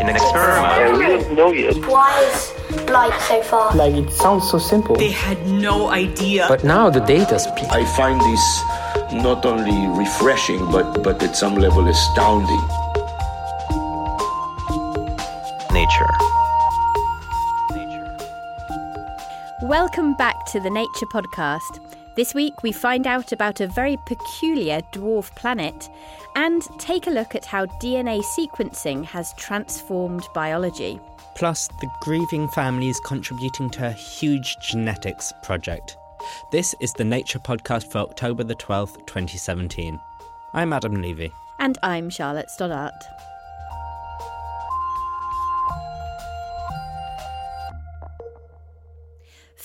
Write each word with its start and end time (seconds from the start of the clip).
In 0.00 0.08
an 0.08 0.16
experiment, 0.16 0.66
I 0.66 0.98
didn't 0.98 1.36
know 1.36 1.52
yet. 1.52 1.76
Why 1.86 2.20
is 2.24 2.88
light 2.90 3.18
so 3.28 3.40
far? 3.42 3.74
Like 3.74 3.94
it 3.94 4.10
sounds 4.10 4.50
so 4.50 4.58
simple. 4.58 4.96
They 4.96 5.10
had 5.10 5.46
no 5.46 5.88
idea. 5.88 6.46
But 6.48 6.64
now 6.64 6.90
the 6.90 7.00
data 7.00 7.38
speaks. 7.38 7.68
I 7.70 7.84
find 7.96 8.20
this 8.20 8.62
not 9.22 9.46
only 9.46 9.86
refreshing, 9.98 10.70
but, 10.70 11.02
but 11.02 11.22
at 11.22 11.36
some 11.36 11.54
level 11.54 11.86
astounding. 11.88 12.64
nature. 15.76 16.08
Welcome 19.62 20.14
back 20.14 20.46
to 20.46 20.60
the 20.60 20.70
Nature 20.70 21.06
Podcast. 21.06 21.80
This 22.16 22.32
week 22.32 22.62
we 22.62 22.72
find 22.72 23.06
out 23.06 23.32
about 23.32 23.60
a 23.60 23.66
very 23.66 23.98
peculiar 24.06 24.80
dwarf 24.90 25.34
planet 25.34 25.90
and 26.34 26.62
take 26.78 27.06
a 27.06 27.10
look 27.10 27.34
at 27.34 27.44
how 27.44 27.66
DNA 27.66 28.22
sequencing 28.22 29.04
has 29.04 29.34
transformed 29.34 30.26
biology. 30.34 30.98
plus 31.34 31.68
the 31.82 31.90
grieving 32.00 32.48
families 32.48 32.98
contributing 33.00 33.68
to 33.68 33.86
a 33.86 33.92
huge 33.92 34.56
genetics 34.62 35.34
project. 35.42 35.98
This 36.50 36.74
is 36.80 36.94
the 36.94 37.04
Nature 37.04 37.38
Podcast 37.38 37.92
for 37.92 37.98
October 37.98 38.42
the 38.42 38.54
12th, 38.54 39.04
2017. 39.04 40.00
I'm 40.54 40.72
Adam 40.72 41.02
Levy. 41.02 41.30
And 41.58 41.76
I'm 41.82 42.08
Charlotte 42.08 42.48
Stoddart. 42.48 42.94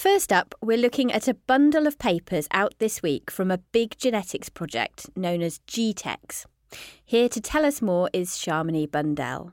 First 0.01 0.33
up, 0.33 0.55
we're 0.63 0.79
looking 0.79 1.11
at 1.11 1.27
a 1.27 1.35
bundle 1.35 1.85
of 1.85 1.99
papers 1.99 2.47
out 2.49 2.73
this 2.79 3.03
week 3.03 3.29
from 3.29 3.51
a 3.51 3.59
big 3.59 3.95
genetics 3.99 4.49
project 4.49 5.07
known 5.15 5.43
as 5.43 5.59
GTEx. 5.67 6.47
Here 7.05 7.29
to 7.29 7.39
tell 7.39 7.63
us 7.63 7.83
more 7.83 8.09
is 8.11 8.31
Shamini 8.31 8.89
Bundell. 8.89 9.51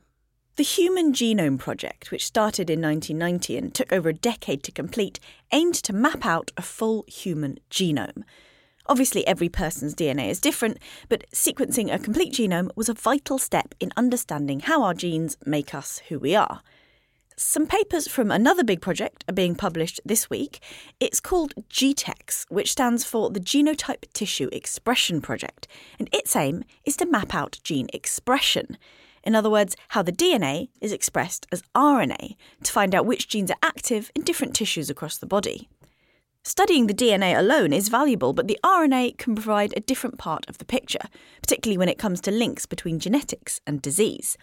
The 0.57 0.63
Human 0.63 1.13
Genome 1.13 1.59
Project, 1.59 2.11
which 2.11 2.25
started 2.25 2.71
in 2.71 2.81
1990 2.81 3.59
and 3.59 3.75
took 3.75 3.93
over 3.93 4.09
a 4.09 4.15
decade 4.15 4.63
to 4.63 4.73
complete, 4.73 5.21
aimed 5.53 5.75
to 5.75 5.93
map 5.93 6.25
out 6.25 6.51
a 6.57 6.63
full 6.63 7.05
human 7.07 7.59
genome. 7.71 8.23
Obviously, 8.87 9.27
every 9.27 9.51
person's 9.51 9.95
DNA 9.95 10.31
is 10.31 10.41
different, 10.41 10.79
but 11.11 11.31
sequencing 11.31 11.93
a 11.93 11.99
complete 11.99 12.33
genome 12.33 12.71
was 12.75 12.89
a 12.89 12.95
vital 12.95 13.37
step 13.37 13.75
in 13.81 13.93
understanding 13.99 14.61
how 14.61 14.83
our 14.83 14.95
genes 14.95 15.37
make 15.45 15.75
us 15.75 16.01
who 16.09 16.19
we 16.19 16.35
are. 16.35 16.63
Some 17.41 17.69
papers 17.69 18.09
from 18.09 18.33
another 18.33 18.65
big 18.65 18.81
project 18.81 19.25
are 19.29 19.33
being 19.33 19.55
published 19.55 20.01
this 20.05 20.29
week. 20.29 20.59
It's 20.99 21.21
called 21.21 21.55
GTEx, 21.71 22.47
which 22.49 22.73
stands 22.73 23.05
for 23.05 23.31
the 23.31 23.39
Genotype 23.39 24.13
Tissue 24.13 24.49
Expression 24.51 25.21
Project, 25.21 25.69
and 26.01 26.09
its 26.13 26.35
aim 26.35 26.65
is 26.85 26.97
to 26.97 27.07
map 27.07 27.37
out 27.37 27.61
gene 27.63 27.87
expression. 27.93 28.77
In 29.23 29.37
other 29.37 29.49
words, 29.49 29.77
how 29.91 30.03
the 30.03 30.11
DNA 30.11 30.71
is 30.81 30.91
expressed 30.91 31.47
as 31.53 31.63
RNA 31.77 32.35
to 32.65 32.73
find 32.73 32.93
out 32.93 33.07
which 33.07 33.29
genes 33.29 33.53
are 33.53 33.63
active 33.63 34.11
in 34.17 34.23
different 34.23 34.57
tissues 34.57 34.91
across 34.91 35.17
the 35.17 35.25
body. 35.25 35.69
Studying 36.43 36.89
the 36.89 36.93
DNA 36.93 37.39
alone 37.39 37.73
is 37.73 37.89
valuable, 37.89 38.33
but 38.33 38.49
the 38.49 38.59
RNA 38.65 39.17
can 39.17 39.37
provide 39.37 39.73
a 39.77 39.81
different 39.81 40.19
part 40.19 40.45
of 40.49 40.59
the 40.59 40.65
picture, 40.65 41.07
particularly 41.41 41.79
when 41.79 41.89
it 41.89 41.99
comes 41.99 42.21
to 42.23 42.33
links 42.33 42.67
between 42.67 42.99
genetics 42.99 43.61
and 43.65 43.81
disease. 43.81 44.37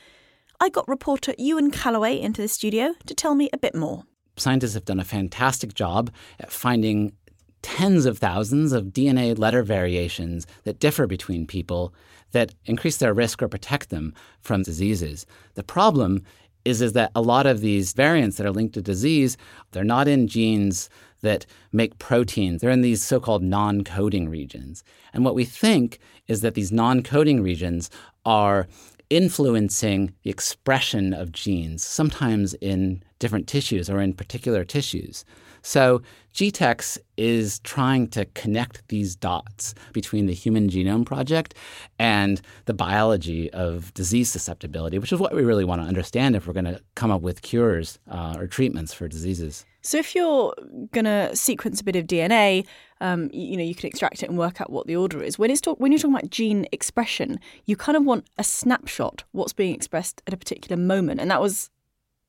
I 0.59 0.69
got 0.69 0.87
reporter 0.87 1.33
Ewen 1.37 1.71
Callaway 1.71 2.19
into 2.19 2.41
the 2.41 2.47
studio 2.47 2.95
to 3.05 3.13
tell 3.13 3.35
me 3.35 3.49
a 3.51 3.57
bit 3.57 3.75
more. 3.75 4.03
Scientists 4.37 4.73
have 4.73 4.85
done 4.85 4.99
a 4.99 5.05
fantastic 5.05 5.73
job 5.73 6.11
at 6.39 6.51
finding 6.51 7.13
tens 7.61 8.05
of 8.05 8.19
thousands 8.19 8.73
of 8.73 8.87
DNA 8.87 9.37
letter 9.37 9.63
variations 9.63 10.45
that 10.63 10.79
differ 10.79 11.07
between 11.07 11.47
people 11.47 11.93
that 12.31 12.53
increase 12.65 12.97
their 12.97 13.13
risk 13.13 13.41
or 13.41 13.47
protect 13.47 13.89
them 13.89 14.13
from 14.41 14.61
diseases. 14.61 15.25
The 15.55 15.63
problem 15.63 16.23
is, 16.63 16.81
is 16.81 16.93
that 16.93 17.11
a 17.15 17.21
lot 17.21 17.45
of 17.45 17.61
these 17.61 17.93
variants 17.93 18.37
that 18.37 18.45
are 18.45 18.51
linked 18.51 18.73
to 18.73 18.81
disease, 18.81 19.37
they're 19.71 19.83
not 19.83 20.07
in 20.07 20.27
genes 20.27 20.89
that 21.21 21.45
make 21.71 21.97
proteins. 21.97 22.61
They're 22.61 22.69
in 22.69 22.81
these 22.81 23.03
so-called 23.03 23.43
non-coding 23.43 24.29
regions. 24.29 24.83
And 25.13 25.25
what 25.25 25.35
we 25.35 25.45
think 25.45 25.99
is 26.27 26.41
that 26.41 26.53
these 26.53 26.71
non-coding 26.71 27.41
regions 27.41 27.89
are 28.25 28.67
influencing 29.09 30.13
the 30.23 30.29
expression 30.29 31.13
of 31.13 31.31
genes, 31.31 31.83
sometimes 31.83 32.53
in 32.55 33.03
different 33.19 33.47
tissues 33.47 33.89
or 33.89 34.01
in 34.01 34.13
particular 34.13 34.63
tissues. 34.63 35.25
So, 35.61 36.03
GTEx 36.35 36.99
is 37.17 37.59
trying 37.59 38.09
to 38.09 38.25
connect 38.35 38.87
these 38.89 39.15
dots 39.15 39.73
between 39.93 40.27
the 40.27 40.33
Human 40.33 40.69
Genome 40.69 41.05
Project 41.05 41.55
and 41.97 42.39
the 42.65 42.73
biology 42.73 43.51
of 43.51 43.91
disease 43.95 44.29
susceptibility, 44.29 44.99
which 44.99 45.11
is 45.11 45.19
what 45.19 45.33
we 45.33 45.43
really 45.43 45.63
want 45.63 45.81
to 45.81 45.87
understand 45.87 46.35
if 46.35 46.45
we're 46.45 46.53
going 46.53 46.65
to 46.65 46.81
come 46.95 47.09
up 47.09 47.21
with 47.21 47.41
cures 47.41 47.97
uh, 48.11 48.35
or 48.37 48.45
treatments 48.45 48.93
for 48.93 49.07
diseases. 49.07 49.65
So, 49.81 49.97
if 49.97 50.13
you're 50.13 50.53
going 50.91 51.05
to 51.05 51.35
sequence 51.35 51.81
a 51.81 51.83
bit 51.83 51.95
of 51.95 52.05
DNA, 52.05 52.65
um, 53.01 53.29
you, 53.33 53.57
know, 53.57 53.63
you 53.63 53.75
can 53.75 53.87
extract 53.87 54.23
it 54.23 54.29
and 54.29 54.37
work 54.37 54.61
out 54.61 54.69
what 54.69 54.87
the 54.87 54.95
order 54.95 55.21
is. 55.21 55.37
When, 55.37 55.51
it's 55.51 55.61
talk, 55.61 55.79
when 55.79 55.91
you're 55.91 55.99
talking 55.99 56.15
about 56.15 56.29
gene 56.29 56.65
expression, 56.71 57.39
you 57.65 57.75
kind 57.75 57.97
of 57.97 58.03
want 58.03 58.25
a 58.37 58.43
snapshot, 58.43 59.23
what's 59.31 59.53
being 59.53 59.75
expressed 59.75 60.21
at 60.27 60.33
a 60.33 60.37
particular 60.37 60.81
moment. 60.81 61.19
And 61.19 61.29
that 61.29 61.41
was, 61.41 61.69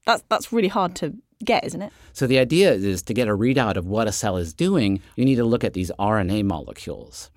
that's, 0.07 0.25
that's 0.29 0.53
really 0.53 0.69
hard 0.69 0.95
to 0.97 1.15
get, 1.45 1.65
isn't 1.65 1.83
it? 1.83 1.93
So 2.13 2.27
the 2.27 2.39
idea 2.39 2.73
is 2.73 3.03
to 3.03 3.15
get 3.15 3.29
a 3.29 3.37
readout 3.37 3.77
of 3.77 3.87
what 3.87 4.09
a 4.09 4.13
cell 4.13 4.37
is 4.37 4.53
doing, 4.53 5.01
you 5.17 5.25
need 5.25 5.37
to 5.37 5.45
look 5.45 5.65
at 5.65 5.75
these 5.75 5.93
RNA 5.99 6.45
molecules. 6.45 7.31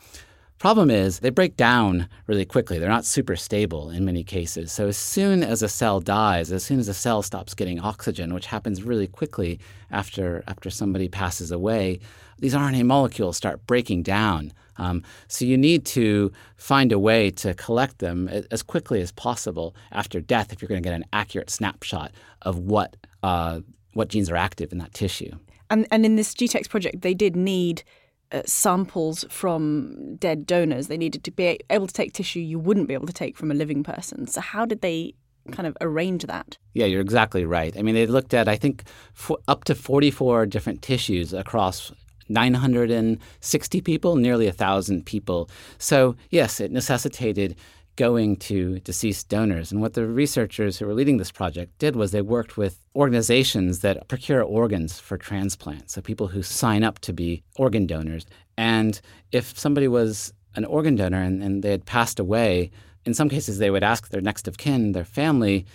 Problem 0.59 0.89
is, 0.89 1.19
they 1.19 1.29
break 1.29 1.55
down 1.55 2.09
really 2.27 2.43
quickly. 2.43 2.79
They're 2.79 2.89
not 2.89 3.05
super 3.05 3.37
stable 3.37 3.89
in 3.89 4.03
many 4.03 4.25
cases. 4.25 4.73
So, 4.73 4.89
as 4.89 4.97
soon 4.97 5.41
as 5.41 5.63
a 5.63 5.69
cell 5.69 6.01
dies, 6.01 6.51
as 6.51 6.65
soon 6.65 6.79
as 6.79 6.89
a 6.89 6.93
cell 6.93 7.21
stops 7.21 7.53
getting 7.53 7.79
oxygen, 7.79 8.33
which 8.33 8.47
happens 8.47 8.83
really 8.83 9.07
quickly 9.07 9.57
after, 9.89 10.43
after 10.49 10.69
somebody 10.69 11.07
passes 11.07 11.51
away, 11.51 12.01
these 12.39 12.53
RNA 12.53 12.85
molecules 12.85 13.37
start 13.37 13.65
breaking 13.67 14.03
down. 14.03 14.53
Um, 14.77 15.03
so, 15.27 15.43
you 15.43 15.57
need 15.57 15.85
to 15.87 16.31
find 16.55 16.91
a 16.93 16.99
way 16.99 17.31
to 17.31 17.53
collect 17.53 17.99
them 17.99 18.29
as 18.29 18.63
quickly 18.63 19.01
as 19.01 19.11
possible 19.11 19.75
after 19.91 20.21
death 20.21 20.53
if 20.53 20.61
you're 20.61 20.69
going 20.69 20.81
to 20.81 20.87
get 20.87 20.95
an 20.95 21.05
accurate 21.11 21.49
snapshot 21.49 22.11
of 22.43 22.59
what, 22.59 22.95
uh, 23.21 23.59
what 23.93 24.07
genes 24.07 24.29
are 24.29 24.37
active 24.37 24.71
in 24.71 24.77
that 24.77 24.93
tissue. 24.93 25.31
And, 25.69 25.85
and 25.91 26.05
in 26.05 26.15
this 26.15 26.33
GTEx 26.33 26.69
project, 26.69 27.01
they 27.01 27.13
did 27.13 27.35
need 27.35 27.83
uh, 28.31 28.41
samples 28.45 29.25
from 29.29 30.15
dead 30.15 30.45
donors. 30.45 30.87
They 30.87 30.97
needed 30.97 31.23
to 31.23 31.31
be 31.31 31.59
able 31.69 31.87
to 31.87 31.93
take 31.93 32.13
tissue 32.13 32.39
you 32.39 32.59
wouldn't 32.59 32.87
be 32.87 32.93
able 32.93 33.07
to 33.07 33.13
take 33.13 33.37
from 33.37 33.51
a 33.51 33.53
living 33.53 33.83
person. 33.83 34.27
So, 34.27 34.41
how 34.41 34.65
did 34.65 34.81
they 34.81 35.13
kind 35.51 35.67
of 35.67 35.75
arrange 35.81 36.23
that? 36.25 36.57
Yeah, 36.73 36.85
you're 36.85 37.01
exactly 37.01 37.45
right. 37.45 37.75
I 37.77 37.81
mean, 37.81 37.95
they 37.95 38.05
looked 38.05 38.33
at, 38.33 38.47
I 38.47 38.55
think, 38.55 38.83
for 39.13 39.39
up 39.47 39.63
to 39.65 39.75
44 39.75 40.45
different 40.45 40.81
tissues 40.81 41.33
across 41.33 41.91
960 42.29 43.81
people, 43.81 44.15
nearly 44.15 44.45
1,000 44.45 45.05
people. 45.05 45.49
So, 45.77 46.15
yes, 46.29 46.59
it 46.59 46.71
necessitated 46.71 47.55
going 47.99 48.37
to 48.37 48.79
deceased 48.79 49.27
donors. 49.27 49.73
And 49.73 49.81
what 49.81 49.93
the 49.93 50.07
researchers 50.07 50.77
who 50.77 50.85
were 50.85 50.93
leading 50.93 51.17
this 51.17 51.33
project 51.33 51.77
did 51.79 51.97
was 51.97 52.11
they 52.11 52.21
worked 52.21 52.55
with 52.55 52.79
organizations 52.95 53.79
that 53.79 54.07
procure 54.07 54.41
organs 54.41 54.97
for 54.97 55.17
transplant, 55.17 55.89
so 55.89 55.99
people 55.99 56.27
who 56.27 56.41
sign 56.41 56.81
up 56.81 56.99
to 56.99 57.11
be 57.11 57.43
organ 57.57 57.85
donors. 57.85 58.25
And 58.57 59.01
if 59.33 59.59
somebody 59.59 59.89
was 59.89 60.33
an 60.55 60.63
organ 60.63 60.95
donor 60.95 61.21
and, 61.21 61.43
and 61.43 61.61
they 61.61 61.71
had 61.71 61.85
passed 61.85 62.21
away, 62.21 62.71
in 63.03 63.13
some 63.13 63.27
cases 63.27 63.57
they 63.57 63.69
would 63.69 63.83
ask 63.83 64.07
their 64.07 64.21
next 64.21 64.47
of 64.47 64.57
kin, 64.57 64.93
their 64.93 65.03
family, 65.03 65.65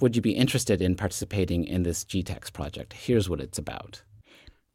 would 0.00 0.16
you 0.16 0.22
be 0.22 0.32
interested 0.32 0.80
in 0.80 0.94
participating 0.94 1.64
in 1.64 1.82
this 1.82 2.02
GTEx 2.04 2.50
project? 2.50 2.94
Here's 2.94 3.28
what 3.28 3.40
it's 3.40 3.58
about. 3.58 4.02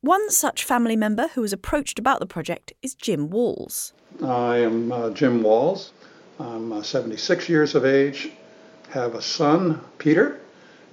One 0.02 0.30
such 0.30 0.64
family 0.64 0.96
member 0.96 1.28
who 1.28 1.42
was 1.42 1.52
approached 1.52 2.00
about 2.00 2.22
the 2.22 2.26
project 2.26 2.72
is 2.82 2.96
Jim 2.96 3.30
Walls. 3.30 3.92
I 4.24 4.60
am 4.60 4.94
uh, 4.94 5.10
Jim 5.10 5.44
Walls. 5.44 5.92
I'm 6.40 6.72
uh, 6.72 6.84
76 6.84 7.50
years 7.50 7.76
of 7.76 7.84
age, 7.84 8.30
have 8.92 9.14
a 9.14 9.22
son, 9.22 9.82
Peter, 9.98 10.40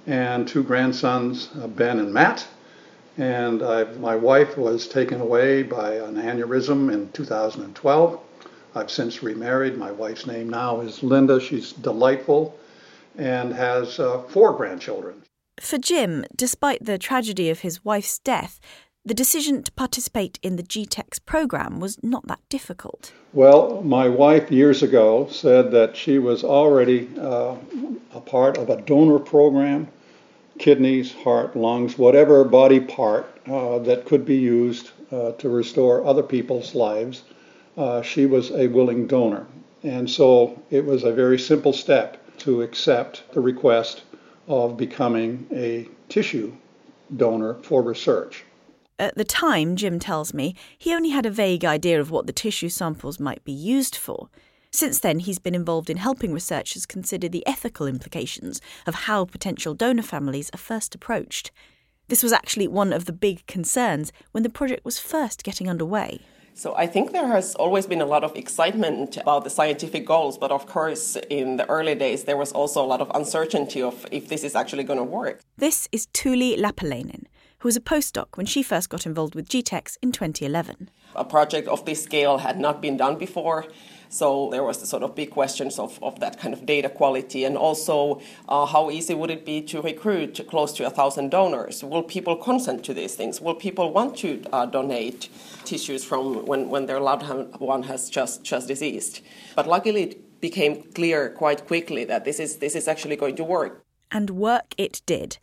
and 0.07 0.45
two 0.45 0.61
grandsons, 0.61 1.47
uh, 1.57 1.67
Ben 1.67 1.99
and 1.99 2.13
Matt. 2.13 2.45
And 3.17 3.63
I've, 3.63 3.97
my 3.97 4.17
wife 4.17 4.57
was 4.57 4.89
taken 4.89 5.21
away 5.21 5.63
by 5.63 5.93
an 5.93 6.15
aneurysm 6.15 6.91
in 6.91 7.09
2012. 7.13 8.19
I've 8.75 8.91
since 8.91 9.23
remarried. 9.23 9.77
My 9.77 9.89
wife's 9.89 10.27
name 10.27 10.49
now 10.49 10.81
is 10.81 11.01
Linda. 11.01 11.39
She's 11.39 11.71
delightful 11.71 12.59
and 13.17 13.53
has 13.53 14.01
uh, 14.01 14.23
four 14.23 14.51
grandchildren. 14.51 15.23
For 15.59 15.77
Jim, 15.79 16.23
despite 16.35 16.85
the 16.85 16.99
tragedy 16.99 17.49
of 17.49 17.59
his 17.59 17.83
wife's 17.83 18.19
death, 18.19 18.59
the 19.07 19.13
decision 19.13 19.63
to 19.63 19.71
participate 19.71 20.37
in 20.43 20.57
the 20.57 20.63
GTEx 20.63 21.25
program 21.25 21.79
was 21.79 21.97
not 22.03 22.27
that 22.27 22.41
difficult. 22.49 23.13
Well, 23.31 23.81
my 23.81 24.09
wife 24.09 24.51
years 24.51 24.83
ago 24.83 25.29
said 25.31 25.71
that 25.71 25.95
she 25.95 26.19
was 26.19 26.43
already 26.43 27.07
uh, 27.17 27.55
a 28.13 28.19
part 28.19 28.57
of 28.57 28.69
a 28.69 28.81
donor 28.81 29.19
program 29.19 29.87
kidneys, 30.59 31.13
heart, 31.13 31.55
lungs, 31.55 31.97
whatever 31.97 32.43
body 32.43 32.81
part 32.81 33.25
uh, 33.47 33.79
that 33.79 34.05
could 34.05 34.25
be 34.25 34.35
used 34.35 34.91
uh, 35.11 35.31
to 35.33 35.47
restore 35.47 36.05
other 36.05 36.23
people's 36.23 36.75
lives. 36.75 37.23
Uh, 37.77 38.01
she 38.01 38.25
was 38.25 38.51
a 38.51 38.67
willing 38.67 39.07
donor. 39.07 39.45
And 39.83 40.09
so 40.09 40.61
it 40.69 40.83
was 40.83 41.03
a 41.03 41.13
very 41.13 41.39
simple 41.39 41.71
step 41.71 42.17
to 42.39 42.61
accept 42.61 43.23
the 43.33 43.39
request 43.39 44.03
of 44.47 44.75
becoming 44.75 45.47
a 45.53 45.87
tissue 46.09 46.51
donor 47.15 47.53
for 47.61 47.81
research. 47.81 48.43
At 48.99 49.15
the 49.15 49.23
time, 49.23 49.75
Jim 49.75 49.99
tells 49.99 50.33
me, 50.33 50.55
he 50.75 50.93
only 50.93 51.09
had 51.09 51.27
a 51.27 51.31
vague 51.31 51.63
idea 51.63 52.01
of 52.01 52.09
what 52.09 52.25
the 52.25 52.33
tissue 52.33 52.69
samples 52.69 53.19
might 53.19 53.43
be 53.43 53.51
used 53.51 53.95
for. 53.95 54.29
Since 54.71 54.99
then, 54.99 55.19
he's 55.19 55.37
been 55.37 55.53
involved 55.53 55.91
in 55.91 55.97
helping 55.97 56.33
researchers 56.33 56.87
consider 56.87 57.29
the 57.29 57.45
ethical 57.45 57.85
implications 57.85 58.59
of 58.87 58.95
how 58.95 59.25
potential 59.25 59.75
donor 59.75 60.01
families 60.01 60.49
are 60.51 60.57
first 60.57 60.95
approached. 60.95 61.51
This 62.07 62.23
was 62.23 62.33
actually 62.33 62.67
one 62.67 62.91
of 62.91 63.05
the 63.05 63.13
big 63.13 63.45
concerns 63.45 64.11
when 64.31 64.41
the 64.41 64.49
project 64.49 64.83
was 64.83 64.97
first 64.97 65.43
getting 65.43 65.69
underway. 65.69 66.21
So 66.55 66.75
I 66.75 66.87
think 66.87 67.11
there 67.11 67.27
has 67.27 67.53
always 67.53 67.85
been 67.85 68.01
a 68.01 68.05
lot 68.05 68.23
of 68.23 68.35
excitement 68.35 69.17
about 69.17 69.43
the 69.43 69.51
scientific 69.51 70.07
goals, 70.07 70.39
but 70.39 70.49
of 70.49 70.65
course, 70.65 71.15
in 71.29 71.57
the 71.57 71.69
early 71.69 71.93
days, 71.93 72.23
there 72.23 72.35
was 72.35 72.51
also 72.51 72.83
a 72.83 72.87
lot 72.87 72.99
of 72.99 73.11
uncertainty 73.13 73.79
of 73.79 74.07
if 74.11 74.27
this 74.27 74.43
is 74.43 74.55
actually 74.55 74.83
going 74.83 74.97
to 74.97 75.03
work. 75.03 75.41
This 75.55 75.87
is 75.91 76.07
Tuuli 76.07 76.57
Lappalainen, 76.57 77.25
who 77.59 77.67
was 77.67 77.75
a 77.75 77.81
postdoc 77.81 78.35
when 78.35 78.45
she 78.45 78.61
first 78.61 78.89
got 78.89 79.05
involved 79.05 79.35
with 79.35 79.49
GTEx 79.49 79.97
in 80.01 80.11
2011. 80.11 80.89
A 81.15 81.25
project 81.25 81.67
of 81.67 81.85
this 81.85 82.03
scale 82.03 82.39
had 82.39 82.59
not 82.59 82.81
been 82.81 82.97
done 82.97 83.17
before. 83.17 83.65
So 84.09 84.49
there 84.51 84.63
was 84.63 84.79
the 84.79 84.85
sort 84.85 85.03
of 85.03 85.15
big 85.15 85.31
questions 85.31 85.79
of, 85.79 86.01
of 86.01 86.19
that 86.19 86.39
kind 86.39 86.53
of 86.53 86.65
data 86.65 86.89
quality 86.89 87.43
and 87.43 87.57
also 87.57 88.21
uh, 88.47 88.65
how 88.65 88.89
easy 88.89 89.13
would 89.13 89.29
it 89.29 89.45
be 89.45 89.61
to 89.63 89.81
recruit 89.81 90.39
close 90.47 90.71
to 90.73 90.85
a 90.85 90.89
thousand 90.89 91.29
donors? 91.29 91.83
Will 91.83 92.03
people 92.03 92.35
consent 92.35 92.85
to 92.85 92.93
these 92.93 93.15
things? 93.15 93.41
Will 93.41 93.55
people 93.55 93.91
want 93.91 94.15
to 94.17 94.43
uh, 94.53 94.65
donate 94.65 95.29
tissues 95.65 96.05
from 96.05 96.45
when, 96.45 96.69
when 96.69 96.85
their 96.85 96.99
loved 96.99 97.25
one 97.59 97.83
has 97.83 98.09
just, 98.09 98.43
just 98.43 98.67
deceased? 98.67 99.21
But 99.55 99.67
luckily 99.67 100.03
it 100.03 100.41
became 100.41 100.83
clear 100.93 101.29
quite 101.29 101.65
quickly 101.65 102.05
that 102.05 102.23
this 102.23 102.39
is, 102.39 102.57
this 102.57 102.75
is 102.75 102.87
actually 102.87 103.17
going 103.17 103.35
to 103.35 103.43
work. 103.43 103.83
And 104.11 104.29
work 104.29 104.73
it 104.77 105.01
did. 105.05 105.37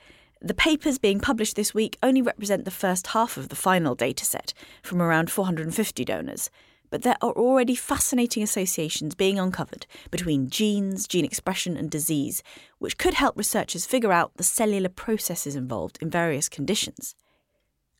The 0.44 0.52
papers 0.52 0.99
being 0.99 1.20
published 1.20 1.56
this 1.56 1.73
week 1.73 1.96
only 2.02 2.20
represent 2.20 2.67
the 2.67 2.70
first 2.70 3.08
half 3.08 3.38
of 3.38 3.49
the 3.49 3.56
final 3.56 3.96
dataset 3.96 4.52
from 4.82 5.00
around 5.00 5.31
450 5.31 6.05
donors 6.05 6.50
but 6.91 7.02
there 7.02 7.17
are 7.23 7.32
already 7.32 7.75
fascinating 7.75 8.43
associations 8.43 9.17
being 9.17 9.37
uncovered 9.37 9.85
between 10.12 10.49
genes, 10.49 11.08
gene 11.08 11.25
expression, 11.25 11.76
and 11.76 11.91
disease, 11.91 12.41
which 12.79 12.99
could 12.99 13.14
help 13.14 13.37
researchers 13.37 13.85
figure 13.85 14.12
out 14.12 14.37
the 14.37 14.44
cellular 14.44 14.88
processes 14.88 15.56
involved 15.56 15.99
in 16.00 16.08
various 16.08 16.49
conditions. 16.49 17.17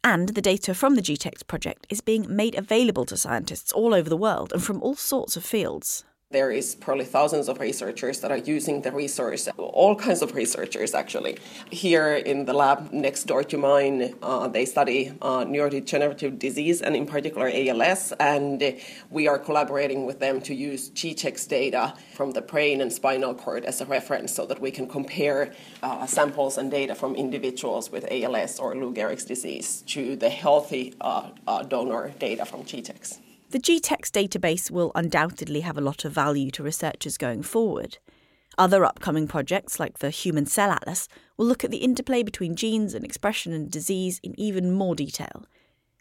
And 0.05 0.29
the 0.29 0.41
data 0.41 0.75
from 0.75 0.95
the 0.95 1.03
GTEx 1.03 1.45
project 1.49 1.89
is 1.91 2.03
being 2.03 2.27
made 2.29 2.55
available 2.55 3.05
to 3.07 3.17
scientists 3.17 3.73
all 3.73 3.95
over 3.95 4.09
the 4.09 4.17
world 4.17 4.53
and 4.53 4.63
from 4.63 4.81
all 4.81 4.95
sorts 4.95 5.37
of 5.37 5.45
fields 5.45 6.05
there 6.35 6.51
is 6.51 6.75
probably 6.75 7.05
thousands 7.05 7.49
of 7.49 7.61
researchers 7.61 8.19
that 8.21 8.31
are 8.33 8.43
using 8.55 8.83
the 8.83 8.91
resource, 8.91 9.49
all 9.57 9.95
kinds 9.95 10.21
of 10.21 10.35
researchers 10.35 10.93
actually. 10.93 11.39
Here 11.71 12.15
in 12.17 12.45
the 12.45 12.53
lab 12.53 12.93
next 12.93 13.25
door 13.25 13.45
to 13.45 13.57
mine, 13.57 14.15
uh, 14.21 14.49
they 14.49 14.65
study 14.65 15.13
uh, 15.23 15.45
neurodegenerative 15.45 16.39
disease 16.39 16.83
and 16.83 16.97
in 16.97 17.07
particular 17.07 17.49
ALS, 17.55 18.13
and 18.19 18.77
we 19.11 19.29
are 19.29 19.39
collaborating 19.39 20.07
with 20.07 20.19
them 20.19 20.41
to 20.43 20.55
use 20.55 20.91
GTEx 20.91 21.49
data 21.49 21.95
from 22.15 22.33
the 22.33 22.41
brain 22.41 22.81
and 22.81 22.93
spinal 22.93 23.35
cord 23.35 23.65
as 23.65 23.81
a 23.81 23.87
reference 23.87 24.35
so 24.35 24.45
that 24.45 24.61
we 24.61 24.73
can 24.73 24.89
compare 24.89 25.53
uh, 25.85 26.05
samples 26.05 26.59
and 26.59 26.69
data 26.71 26.97
from 26.97 27.15
individuals 27.15 27.93
with 27.93 28.05
ALS 28.11 28.59
or 28.59 28.75
Lou 28.75 28.93
Gehrig's 28.93 29.25
disease 29.25 29.83
to 29.87 30.17
the 30.17 30.31
healthy 30.31 30.95
uh, 31.01 31.31
uh, 31.47 31.63
donor 31.63 32.13
data 32.19 32.45
from 32.45 32.65
GTEx. 32.65 33.24
The 33.55 33.61
GTEx 33.61 34.11
database 34.11 34.69
will 34.69 34.91
undoubtedly 34.97 35.61
have 35.61 35.79
a 35.79 35.81
lot 35.81 36.05
of 36.05 36.11
value 36.11 36.51
to 36.51 36.63
researchers 36.65 37.17
going 37.17 37.45
forward. 37.45 37.99
Other 38.59 38.85
upcoming 38.85 39.29
projects, 39.29 39.79
like 39.79 40.01
the 40.01 40.11
Human 40.11 40.45
Cell 40.45 40.73
Atlas, 40.73 41.07
will 41.37 41.47
look 41.47 41.63
at 41.63 41.71
the 41.71 41.77
interplay 41.77 42.25
between 42.25 42.57
genes 42.57 42.95
and 42.95 43.05
expression 43.05 43.53
and 43.53 43.71
disease 43.71 44.19
in 44.25 44.35
even 44.41 44.73
more 44.73 44.97
detail. 44.97 45.47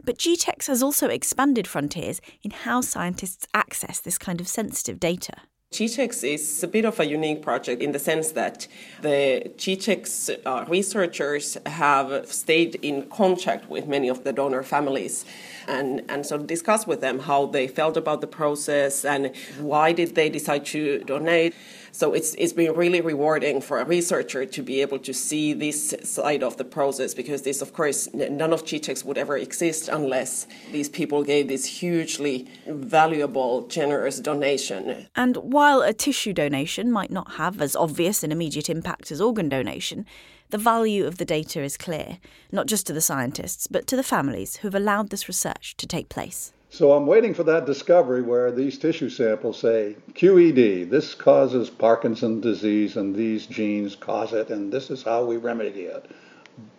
But 0.03 0.17
GTEx 0.17 0.65
has 0.65 0.81
also 0.81 1.09
expanded 1.09 1.67
frontiers 1.67 2.21
in 2.41 2.49
how 2.49 2.81
scientists 2.81 3.45
access 3.53 3.99
this 3.99 4.17
kind 4.17 4.41
of 4.41 4.47
sensitive 4.47 4.99
data. 4.99 5.33
GTEx 5.73 6.23
is 6.23 6.63
a 6.63 6.67
bit 6.67 6.85
of 6.85 6.99
a 6.99 7.05
unique 7.05 7.41
project 7.41 7.81
in 7.81 7.93
the 7.93 7.99
sense 7.99 8.31
that 8.33 8.67
the 9.01 9.51
GTEx 9.57 10.39
uh, 10.45 10.65
researchers 10.69 11.57
have 11.65 12.27
stayed 12.31 12.75
in 12.75 13.09
contact 13.09 13.67
with 13.71 13.87
many 13.87 14.07
of 14.07 14.23
the 14.23 14.31
donor 14.31 14.61
families 14.61 15.25
and, 15.67 16.03
and 16.09 16.27
so 16.27 16.37
discussed 16.37 16.87
with 16.87 17.01
them 17.01 17.17
how 17.17 17.47
they 17.47 17.67
felt 17.67 17.97
about 17.97 18.21
the 18.21 18.27
process 18.27 19.03
and 19.03 19.35
why 19.59 19.91
did 19.91 20.13
they 20.13 20.29
decide 20.29 20.63
to 20.67 20.99
donate. 21.05 21.55
So 21.95 22.13
it's 22.13 22.33
it's 22.39 22.53
been 22.53 22.73
really 22.73 23.01
rewarding 23.01 23.61
for 23.61 23.79
a 23.79 23.85
researcher 23.85 24.47
to 24.47 24.61
be 24.63 24.81
able 24.81 24.97
to 24.97 25.13
see 25.13 25.53
this 25.53 25.93
side 26.03 26.41
of 26.41 26.57
the 26.57 26.65
process 26.65 27.13
because 27.13 27.43
this, 27.43 27.61
of 27.61 27.71
course, 27.71 28.11
none 28.15 28.51
of 28.51 28.65
GTEx 28.65 29.05
would 29.05 29.19
ever 29.19 29.37
exist 29.37 29.89
unless 29.89 30.47
these 30.71 30.89
people 30.89 31.23
gave 31.23 31.47
this 31.47 31.65
hugely 31.65 32.47
valuable, 32.65 33.67
generous 33.67 34.19
donation. 34.19 35.05
And 35.15 35.37
while 35.37 35.83
a 35.83 35.93
tissue 35.93 36.33
donation 36.33 36.91
might 36.91 37.11
not 37.11 37.33
have 37.33 37.61
as 37.61 37.75
obvious 37.75 38.23
an 38.23 38.31
immediate 38.31 38.71
impact 38.71 39.11
as 39.11 39.21
organ 39.21 39.47
donation, 39.47 40.07
the 40.49 40.57
value 40.57 41.05
of 41.05 41.19
the 41.19 41.25
data 41.25 41.61
is 41.61 41.77
clear, 41.77 42.17
not 42.51 42.65
just 42.65 42.87
to 42.87 42.93
the 42.93 43.01
scientists, 43.01 43.67
but 43.67 43.85
to 43.85 43.95
the 43.95 44.01
families 44.01 44.57
who've 44.57 44.73
allowed 44.73 45.11
this 45.11 45.27
research 45.27 45.77
to 45.77 45.85
take 45.85 46.09
place. 46.09 46.53
So 46.73 46.93
I'm 46.93 47.05
waiting 47.05 47.35
for 47.35 47.43
that 47.43 47.67
discovery 47.67 48.23
where 48.23 48.51
these 48.51 48.79
tissue 48.79 49.07
samples 49.07 49.59
say 49.59 49.95
QED, 50.13 50.89
this 50.89 51.13
causes 51.13 51.69
Parkinson's 51.69 52.41
disease 52.41 52.97
and 52.97 53.15
these 53.15 53.45
genes 53.45 53.95
cause 53.95 54.33
it, 54.33 54.49
and 54.49 54.73
this 54.73 54.89
is 54.89 55.03
how 55.03 55.23
we 55.23 55.37
remedy 55.37 55.81
it. 55.81 56.09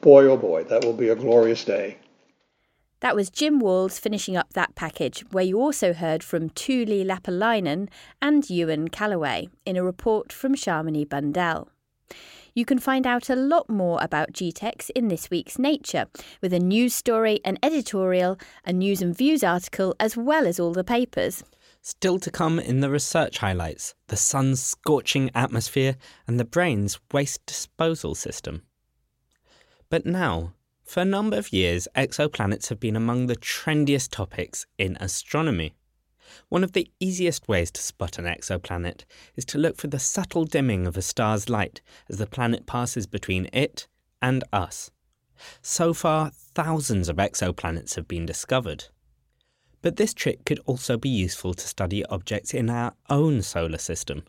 Boy, 0.00 0.24
oh 0.24 0.36
boy, 0.36 0.64
that 0.64 0.84
will 0.84 0.94
be 0.94 1.10
a 1.10 1.14
glorious 1.14 1.64
day. 1.64 1.98
That 2.98 3.14
was 3.14 3.30
Jim 3.30 3.60
Walls 3.60 4.00
finishing 4.00 4.36
up 4.36 4.54
that 4.54 4.74
package, 4.74 5.24
where 5.30 5.44
you 5.44 5.60
also 5.60 5.92
heard 5.92 6.24
from 6.24 6.50
Tuuli 6.50 7.06
Lappalainen 7.06 7.88
and 8.20 8.50
Ewen 8.50 8.88
Callaway 8.88 9.48
in 9.64 9.76
a 9.76 9.84
report 9.84 10.32
from 10.32 10.56
Shamini 10.56 11.08
Bundell. 11.08 11.68
You 12.56 12.64
can 12.64 12.78
find 12.78 13.04
out 13.04 13.28
a 13.28 13.34
lot 13.34 13.68
more 13.68 13.98
about 14.00 14.32
GTEx 14.32 14.88
in 14.94 15.08
this 15.08 15.28
week's 15.28 15.58
Nature, 15.58 16.06
with 16.40 16.52
a 16.52 16.60
news 16.60 16.94
story, 16.94 17.40
an 17.44 17.58
editorial, 17.64 18.38
a 18.64 18.72
news 18.72 19.02
and 19.02 19.16
views 19.16 19.42
article, 19.42 19.96
as 19.98 20.16
well 20.16 20.46
as 20.46 20.60
all 20.60 20.72
the 20.72 20.84
papers. 20.84 21.42
Still 21.82 22.20
to 22.20 22.30
come 22.30 22.60
in 22.60 22.78
the 22.78 22.90
research 22.90 23.38
highlights 23.38 23.96
the 24.06 24.16
sun's 24.16 24.62
scorching 24.62 25.32
atmosphere 25.34 25.96
and 26.28 26.38
the 26.38 26.44
brain's 26.44 27.00
waste 27.12 27.44
disposal 27.44 28.14
system. 28.14 28.62
But 29.90 30.06
now, 30.06 30.54
for 30.84 31.00
a 31.00 31.04
number 31.04 31.36
of 31.36 31.52
years, 31.52 31.88
exoplanets 31.96 32.68
have 32.68 32.78
been 32.78 32.94
among 32.94 33.26
the 33.26 33.36
trendiest 33.36 34.12
topics 34.12 34.64
in 34.78 34.96
astronomy. 35.00 35.74
One 36.48 36.64
of 36.64 36.72
the 36.72 36.90
easiest 37.00 37.48
ways 37.48 37.70
to 37.72 37.82
spot 37.82 38.18
an 38.18 38.24
exoplanet 38.24 39.04
is 39.36 39.44
to 39.46 39.58
look 39.58 39.76
for 39.76 39.88
the 39.88 39.98
subtle 39.98 40.44
dimming 40.44 40.86
of 40.86 40.96
a 40.96 41.02
star's 41.02 41.48
light 41.48 41.80
as 42.08 42.18
the 42.18 42.26
planet 42.26 42.66
passes 42.66 43.06
between 43.06 43.48
it 43.52 43.88
and 44.22 44.44
us. 44.52 44.90
So 45.60 45.92
far, 45.92 46.30
thousands 46.30 47.08
of 47.08 47.16
exoplanets 47.16 47.94
have 47.96 48.08
been 48.08 48.24
discovered. 48.24 48.86
But 49.82 49.96
this 49.96 50.14
trick 50.14 50.44
could 50.44 50.60
also 50.66 50.96
be 50.96 51.08
useful 51.08 51.52
to 51.54 51.68
study 51.68 52.04
objects 52.06 52.54
in 52.54 52.70
our 52.70 52.94
own 53.10 53.42
solar 53.42 53.78
system. 53.78 54.24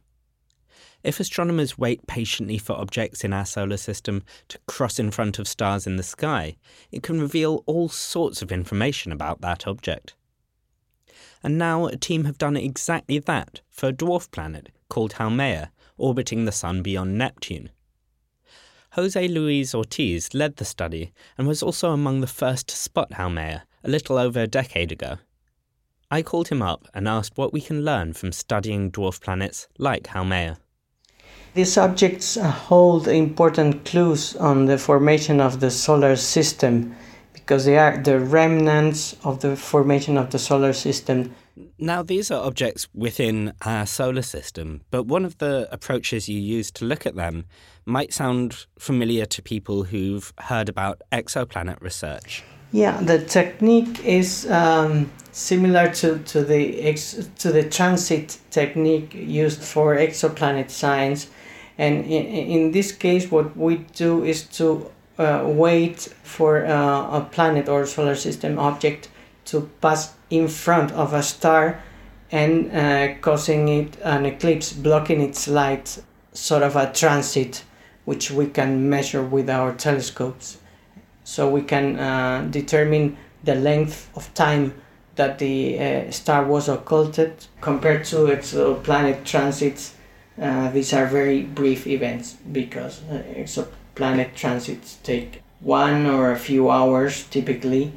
If 1.03 1.19
astronomers 1.19 1.77
wait 1.77 2.07
patiently 2.07 2.57
for 2.57 2.73
objects 2.73 3.23
in 3.23 3.31
our 3.31 3.45
solar 3.45 3.77
system 3.77 4.23
to 4.47 4.57
cross 4.67 4.97
in 4.97 5.11
front 5.11 5.37
of 5.37 5.47
stars 5.47 5.85
in 5.85 5.97
the 5.97 6.03
sky, 6.03 6.57
it 6.91 7.03
can 7.03 7.21
reveal 7.21 7.63
all 7.67 7.89
sorts 7.89 8.41
of 8.41 8.51
information 8.51 9.11
about 9.11 9.41
that 9.41 9.67
object. 9.67 10.15
And 11.45 11.59
now 11.59 11.85
a 11.85 11.95
team 11.95 12.23
have 12.25 12.39
done 12.39 12.57
exactly 12.57 13.19
that 13.19 13.61
for 13.69 13.89
a 13.89 13.93
dwarf 13.93 14.31
planet 14.31 14.69
called 14.89 15.13
Haumea, 15.13 15.69
orbiting 15.95 16.45
the 16.45 16.51
Sun 16.51 16.81
beyond 16.81 17.19
Neptune. 17.19 17.69
Jose 18.93 19.27
Luis 19.27 19.75
Ortiz 19.75 20.33
led 20.33 20.55
the 20.55 20.65
study 20.65 21.13
and 21.37 21.47
was 21.47 21.61
also 21.61 21.91
among 21.91 22.21
the 22.21 22.25
first 22.41 22.69
to 22.69 22.75
spot 22.75 23.11
Haumea 23.11 23.61
a 23.83 23.89
little 23.89 24.17
over 24.17 24.39
a 24.39 24.47
decade 24.47 24.91
ago. 24.91 25.19
I 26.09 26.23
called 26.23 26.47
him 26.47 26.63
up 26.63 26.87
and 26.95 27.07
asked 27.07 27.37
what 27.37 27.53
we 27.53 27.61
can 27.61 27.85
learn 27.85 28.13
from 28.13 28.31
studying 28.31 28.91
dwarf 28.91 29.21
planets 29.21 29.67
like 29.77 30.07
Haumea. 30.07 30.57
These 31.53 31.77
objects 31.77 32.37
hold 32.37 33.07
important 33.07 33.85
clues 33.85 34.35
on 34.37 34.65
the 34.65 34.79
formation 34.79 35.39
of 35.39 35.59
the 35.59 35.69
solar 35.69 36.15
system 36.15 36.95
because 37.45 37.65
they 37.65 37.77
are 37.77 37.95
the 37.97 38.19
remnants 38.19 39.15
of 39.23 39.41
the 39.41 39.55
formation 39.55 40.17
of 40.17 40.31
the 40.31 40.39
solar 40.39 40.73
system. 40.73 41.35
Now, 41.77 42.01
these 42.01 42.31
are 42.31 42.43
objects 42.43 42.87
within 42.95 43.53
our 43.61 43.85
solar 43.85 44.23
system, 44.23 44.81
but 44.89 45.03
one 45.03 45.23
of 45.25 45.37
the 45.37 45.69
approaches 45.71 46.27
you 46.27 46.39
use 46.39 46.71
to 46.71 46.85
look 46.85 47.05
at 47.05 47.15
them 47.15 47.45
might 47.85 48.13
sound 48.13 48.65
familiar 48.79 49.27
to 49.27 49.43
people 49.43 49.83
who've 49.83 50.33
heard 50.39 50.69
about 50.69 51.03
exoplanet 51.11 51.79
research. 51.81 52.43
Yeah, 52.71 52.99
the 52.99 53.19
technique 53.19 54.03
is 54.03 54.49
um, 54.49 55.11
similar 55.31 55.91
to, 55.93 56.17
to 56.17 56.43
the 56.43 56.81
ex, 56.81 57.29
to 57.37 57.51
the 57.51 57.69
transit 57.69 58.39
technique 58.49 59.13
used 59.13 59.61
for 59.61 59.95
exoplanet 59.95 60.71
science, 60.71 61.29
and 61.77 62.05
in, 62.05 62.25
in 62.25 62.71
this 62.71 62.91
case, 62.91 63.29
what 63.29 63.55
we 63.55 63.77
do 63.93 64.23
is 64.23 64.43
to 64.57 64.89
uh, 65.17 65.43
wait 65.45 66.01
for 66.23 66.65
uh, 66.65 67.19
a 67.19 67.27
planet 67.31 67.69
or 67.69 67.85
solar 67.85 68.15
system 68.15 68.59
object 68.59 69.09
to 69.45 69.69
pass 69.81 70.13
in 70.29 70.47
front 70.47 70.91
of 70.91 71.13
a 71.13 71.23
star 71.23 71.81
and 72.31 72.71
uh, 72.71 73.15
causing 73.21 73.67
it 73.67 73.97
an 74.03 74.25
eclipse, 74.25 74.73
blocking 74.73 75.21
its 75.21 75.47
light, 75.47 76.01
sort 76.33 76.63
of 76.63 76.75
a 76.75 76.91
transit, 76.91 77.63
which 78.05 78.31
we 78.31 78.47
can 78.47 78.89
measure 78.89 79.23
with 79.23 79.49
our 79.49 79.73
telescopes. 79.73 80.57
So 81.23 81.49
we 81.49 81.61
can 81.61 81.99
uh, 81.99 82.47
determine 82.49 83.17
the 83.43 83.55
length 83.55 84.09
of 84.15 84.33
time 84.33 84.73
that 85.15 85.39
the 85.39 85.79
uh, 85.79 86.11
star 86.11 86.45
was 86.45 86.67
occulted 86.67 87.45
compared 87.61 88.05
to 88.05 88.25
its 88.25 88.53
planet 88.83 89.23
transits 89.23 89.95
uh, 90.41 90.69
these 90.71 90.93
are 90.93 91.05
very 91.05 91.43
brief 91.43 91.87
events 91.87 92.33
because 92.51 93.01
uh, 93.03 93.23
exoplanet 93.95 94.35
transits 94.35 94.97
take 95.03 95.41
one 95.59 96.05
or 96.05 96.31
a 96.31 96.37
few 96.37 96.69
hours 96.69 97.25
typically, 97.25 97.91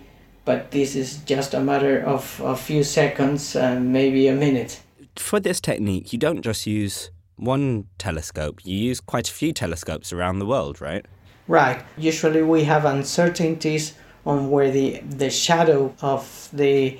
but 0.45 0.71
this 0.71 0.95
is 0.95 1.19
just 1.19 1.55
a 1.55 1.61
matter 1.61 2.01
of 2.01 2.41
a 2.45 2.57
few 2.57 2.83
seconds, 2.83 3.57
uh, 3.57 3.79
maybe 3.81 4.29
a 4.29 4.35
minute. 4.35 4.81
For 5.17 5.41
this 5.41 5.61
technique, 5.61 6.13
you 6.13 6.19
don't 6.19 6.43
just 6.43 6.67
use 6.67 7.11
one 7.37 7.87
telescope, 7.99 8.61
you 8.65 8.77
use 8.77 9.01
quite 9.01 9.29
a 9.29 9.33
few 9.33 9.53
telescopes 9.53 10.13
around 10.13 10.39
the 10.39 10.47
world, 10.47 10.81
right? 10.81 11.05
Right. 11.47 11.83
Usually 11.97 12.43
we 12.43 12.65
have 12.65 12.85
uncertainties 12.85 13.95
on 14.27 14.51
where 14.51 14.71
the, 14.71 15.01
the 15.01 15.31
shadow 15.31 15.95
of 16.03 16.49
the 16.53 16.99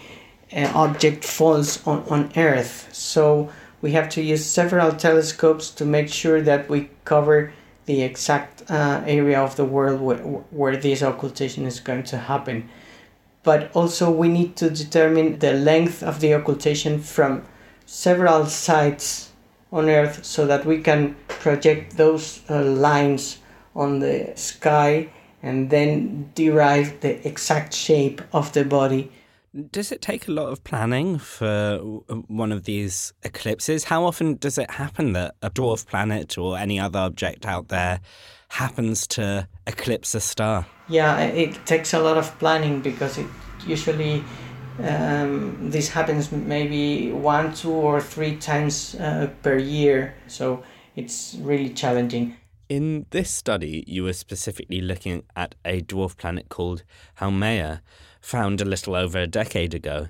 uh, 0.53 0.73
object 0.75 1.25
falls 1.25 1.87
on, 1.87 2.03
on 2.09 2.33
Earth. 2.37 2.89
So 2.93 3.51
we 3.83 3.93
have 3.93 4.09
to 4.11 4.23
use 4.23 4.45
several 4.45 4.93
telescopes 4.93 5.71
to 5.73 5.85
make 5.85 6.09
sure 6.09 6.41
that 6.43 6.69
we 6.69 6.91
cover 7.05 7.53
the 7.89 8.03
exact 8.03 8.71
uh, 8.71 9.03
area 9.07 9.41
of 9.41 9.57
the 9.57 9.65
world 9.65 9.99
where, 10.03 10.19
where 10.19 10.77
this 10.77 11.01
occultation 11.01 11.65
is 11.65 11.81
going 11.81 12.03
to 12.03 12.19
happen. 12.19 12.69
But 13.43 13.75
also, 13.75 14.11
we 14.11 14.29
need 14.29 14.57
to 14.57 14.69
determine 14.69 15.39
the 15.39 15.55
length 15.55 16.03
of 16.03 16.21
the 16.21 16.33
occultation 16.33 17.01
from 17.01 17.47
several 17.87 18.45
sites 18.45 19.33
on 19.73 19.89
Earth 19.89 20.23
so 20.23 20.47
that 20.47 20.67
we 20.67 20.83
can 20.83 21.17
project 21.29 21.97
those 21.97 22.43
uh, 22.51 22.63
lines 22.63 23.39
on 23.75 24.01
the 24.01 24.33
sky 24.35 25.09
and 25.43 25.71
then 25.71 26.31
derive 26.35 27.01
the 27.01 27.27
exact 27.27 27.73
shape 27.73 28.21
of 28.35 28.53
the 28.53 28.65
body 28.65 29.11
does 29.59 29.93
it 29.93 30.01
take 30.01 30.29
a 30.29 30.31
lot 30.31 30.53
of 30.53 30.63
planning 30.65 31.19
for 31.19 31.79
one 32.27 32.53
of 32.53 32.65
these 32.65 33.13
eclipses? 33.23 33.85
How 33.85 34.05
often 34.05 34.37
does 34.37 34.59
it 34.59 34.71
happen 34.71 35.13
that 35.13 35.35
a 35.43 35.51
dwarf 35.51 35.87
planet 35.87 36.39
or 36.39 36.57
any 36.57 36.79
other 36.79 36.99
object 36.99 37.47
out 37.47 37.69
there 37.69 38.01
happens 38.49 39.07
to 39.09 39.49
eclipse 39.67 40.15
a 40.15 40.21
star? 40.21 40.67
Yeah, 40.89 41.19
it 41.21 41.67
takes 41.67 41.93
a 41.93 41.99
lot 41.99 42.17
of 42.17 42.39
planning 42.39 42.81
because 42.81 43.19
it 43.19 43.27
usually 43.67 44.25
um, 44.83 45.71
this 45.71 45.89
happens 45.89 46.31
maybe 46.31 47.11
one, 47.11 47.53
two, 47.53 47.73
or 47.73 48.01
three 48.01 48.37
times 48.37 48.95
uh, 48.95 49.29
per 49.43 49.59
year. 49.59 50.15
So 50.29 50.63
it's 50.95 51.37
really 51.41 51.71
challenging. 51.71 52.37
In 52.69 53.07
this 53.11 53.31
study, 53.31 53.83
you 53.87 54.05
were 54.05 54.13
specifically 54.13 54.81
looking 54.81 55.23
at 55.35 55.55
a 55.65 55.81
dwarf 55.81 56.17
planet 56.17 56.49
called 56.49 56.85
Haumea 57.19 57.81
found 58.21 58.61
a 58.61 58.65
little 58.65 58.95
over 58.95 59.19
a 59.19 59.27
decade 59.27 59.75
ago. 59.75 60.09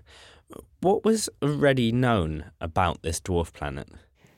What 0.80 1.04
was 1.04 1.28
already 1.42 1.92
known 1.92 2.46
about 2.60 3.02
this 3.02 3.20
dwarf 3.20 3.52
planet? 3.52 3.88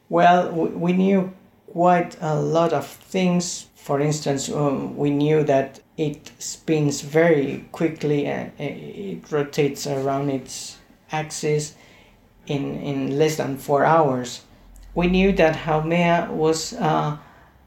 Well, 0.08 0.50
we 0.50 0.92
knew 0.92 1.32
quite 1.72 2.16
a 2.20 2.34
lot 2.34 2.72
of 2.72 2.86
things. 2.86 3.66
For 3.76 4.00
instance, 4.00 4.50
um, 4.50 4.96
we 4.96 5.10
knew 5.10 5.44
that 5.44 5.80
it 5.96 6.32
spins 6.38 7.00
very 7.02 7.66
quickly 7.72 8.26
and 8.26 8.52
it 8.58 9.30
rotates 9.30 9.86
around 9.86 10.30
its 10.30 10.78
axis 11.12 11.74
in, 12.46 12.80
in 12.80 13.18
less 13.18 13.36
than 13.36 13.56
four 13.56 13.84
hours. 13.84 14.42
We 14.94 15.06
knew 15.06 15.32
that 15.32 15.54
Haumea 15.54 16.28
was 16.30 16.72
uh, 16.74 17.18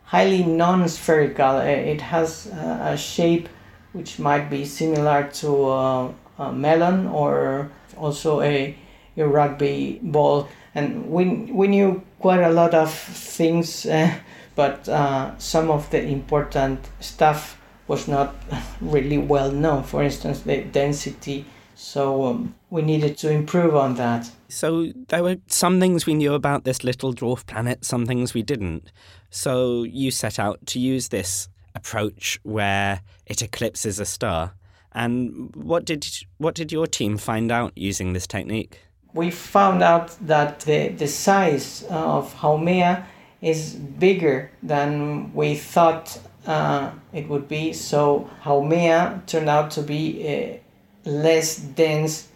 highly 0.03 0.43
non 0.43 0.87
spherical, 0.89 1.57
it 1.59 2.01
has 2.01 2.47
a 2.47 2.97
shape 2.97 3.47
which 3.93 4.19
might 4.19 4.49
be 4.49 4.65
similar 4.65 5.29
to 5.33 5.69
a, 5.69 6.13
a 6.39 6.51
melon 6.51 7.07
or 7.07 7.71
also 7.97 8.41
a, 8.41 8.75
a 9.17 9.27
rugby 9.27 9.99
ball. 10.01 10.47
And 10.75 11.09
we, 11.09 11.25
we 11.51 11.67
knew 11.67 12.03
quite 12.19 12.41
a 12.41 12.49
lot 12.49 12.73
of 12.73 12.91
things, 12.91 13.85
uh, 13.85 14.13
but 14.55 14.89
uh, 14.89 15.37
some 15.37 15.71
of 15.71 15.89
the 15.91 16.03
important 16.03 16.79
stuff 16.99 17.59
was 17.87 18.07
not 18.07 18.35
really 18.81 19.17
well 19.17 19.51
known. 19.51 19.83
For 19.83 20.03
instance, 20.03 20.41
the 20.41 20.63
density. 20.63 21.45
So 21.75 22.25
um, 22.25 22.55
we 22.69 22.81
needed 22.81 23.17
to 23.19 23.31
improve 23.31 23.75
on 23.75 23.95
that. 23.95 24.29
So 24.47 24.91
there 25.09 25.23
were 25.23 25.37
some 25.47 25.79
things 25.79 26.05
we 26.05 26.13
knew 26.13 26.33
about 26.33 26.63
this 26.63 26.83
little 26.83 27.13
dwarf 27.13 27.45
planet, 27.45 27.83
some 27.83 28.05
things 28.05 28.33
we 28.33 28.43
didn't. 28.43 28.91
So 29.29 29.83
you 29.83 30.11
set 30.11 30.39
out 30.39 30.65
to 30.67 30.79
use 30.79 31.09
this 31.09 31.49
approach 31.75 32.39
where 32.43 33.01
it 33.25 33.41
eclipses 33.41 33.99
a 33.99 34.05
star. 34.05 34.53
And 34.93 35.55
what 35.55 35.85
did 35.85 36.07
what 36.37 36.55
did 36.55 36.71
your 36.71 36.87
team 36.87 37.17
find 37.17 37.51
out 37.51 37.73
using 37.75 38.13
this 38.13 38.27
technique? 38.27 38.79
We 39.13 39.31
found 39.31 39.83
out 39.83 40.15
that 40.27 40.61
the, 40.61 40.89
the 40.89 41.07
size 41.07 41.83
of 41.89 42.33
Haumea 42.35 43.05
is 43.41 43.73
bigger 43.75 44.51
than 44.63 45.33
we 45.33 45.55
thought 45.55 46.19
uh, 46.47 46.91
it 47.11 47.27
would 47.29 47.47
be. 47.47 47.73
So 47.73 48.29
Haumea 48.43 49.25
turned 49.27 49.49
out 49.49 49.71
to 49.71 49.81
be 49.81 50.61
uh, 51.05 51.09
less 51.09 51.57
dense. 51.57 52.29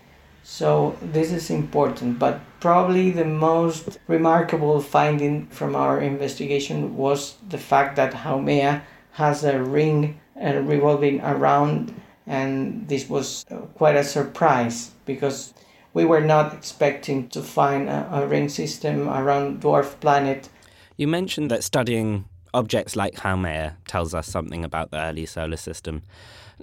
So 0.44 0.96
this 1.02 1.32
is 1.32 1.50
important. 1.50 2.20
But 2.20 2.40
probably 2.60 3.12
the 3.12 3.26
most 3.26 3.98
remarkable 4.08 4.82
finding 4.82 5.48
from 5.48 5.76
our 5.76 6.00
investigation 6.00 6.96
was 6.96 7.36
the 7.50 7.58
fact 7.58 7.96
that 7.96 8.14
Haumea 8.14 8.82
has 9.18 9.44
a 9.44 9.60
ring 9.60 10.20
uh, 10.40 10.60
revolving 10.62 11.20
around, 11.22 11.92
and 12.28 12.88
this 12.88 13.10
was 13.10 13.44
uh, 13.50 13.56
quite 13.74 13.96
a 13.96 14.04
surprise 14.04 14.92
because 15.06 15.56
we 15.96 16.06
were 16.06 16.22
not 16.22 16.54
expecting 16.54 17.28
to 17.30 17.42
find 17.42 17.90
a, 17.90 18.08
a 18.14 18.28
ring 18.28 18.48
system 18.48 19.10
around 19.10 19.60
dwarf 19.60 20.00
planet. 20.02 20.50
You 20.98 21.08
mentioned 21.08 21.50
that 21.50 21.64
studying 21.64 22.26
objects 22.54 22.96
like 22.96 23.16
Haumea 23.16 23.78
tells 23.88 24.14
us 24.14 24.28
something 24.28 24.64
about 24.64 24.92
the 24.92 25.02
early 25.02 25.26
solar 25.26 25.58
system. 25.58 26.04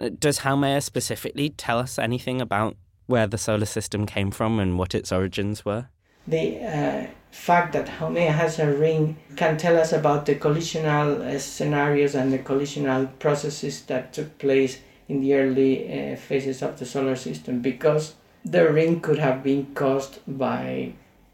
Uh, 0.01 0.11
does 0.17 0.39
Haumea 0.41 0.81
specifically 0.81 1.51
tell 1.51 1.81
us 1.81 1.99
anything 1.99 2.41
about 2.41 2.77
where 3.07 3.27
the 3.27 3.39
solar 3.39 3.67
system 3.67 4.07
came 4.07 4.31
from 4.31 4.61
and 4.61 4.79
what 4.79 4.95
its 4.95 5.11
origins 5.11 5.65
were? 5.65 5.89
The 6.27 6.61
uh, 6.61 7.07
fact 7.31 7.73
that 7.73 7.87
Haumea 7.87 8.33
has 8.33 8.59
a 8.59 8.73
ring 8.73 9.17
can 9.37 9.57
tell 9.57 9.77
us 9.77 9.93
about 9.93 10.25
the 10.27 10.37
collisional 10.37 11.21
uh, 11.21 11.39
scenarios 11.39 12.15
and 12.15 12.33
the 12.33 12.39
collisional 12.39 13.09
processes 13.19 13.83
that 13.83 14.13
took 14.13 14.39
place 14.39 14.79
in 15.09 15.21
the 15.21 15.35
early 15.35 15.73
uh, 15.85 16.17
phases 16.17 16.63
of 16.63 16.79
the 16.79 16.87
solar 16.87 17.17
system 17.17 17.61
because 17.61 18.15
the 18.45 18.71
ring 18.73 19.01
could 19.01 19.19
have 19.19 19.43
been 19.43 19.67
caused 19.75 20.21
by 20.27 20.93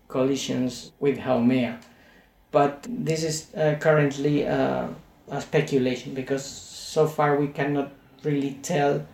collisions 0.08 0.92
with 1.00 1.18
Haumea. 1.18 1.80
But 2.50 2.86
this 2.88 3.22
is 3.22 3.54
uh, 3.54 3.76
currently 3.78 4.46
uh, 4.46 4.88
a 5.30 5.40
speculation 5.40 6.14
because 6.14 6.44
so 6.44 7.06
far 7.06 7.36
we 7.36 7.48
cannot 7.48 7.92
really 8.24 8.58
tell 8.62 9.06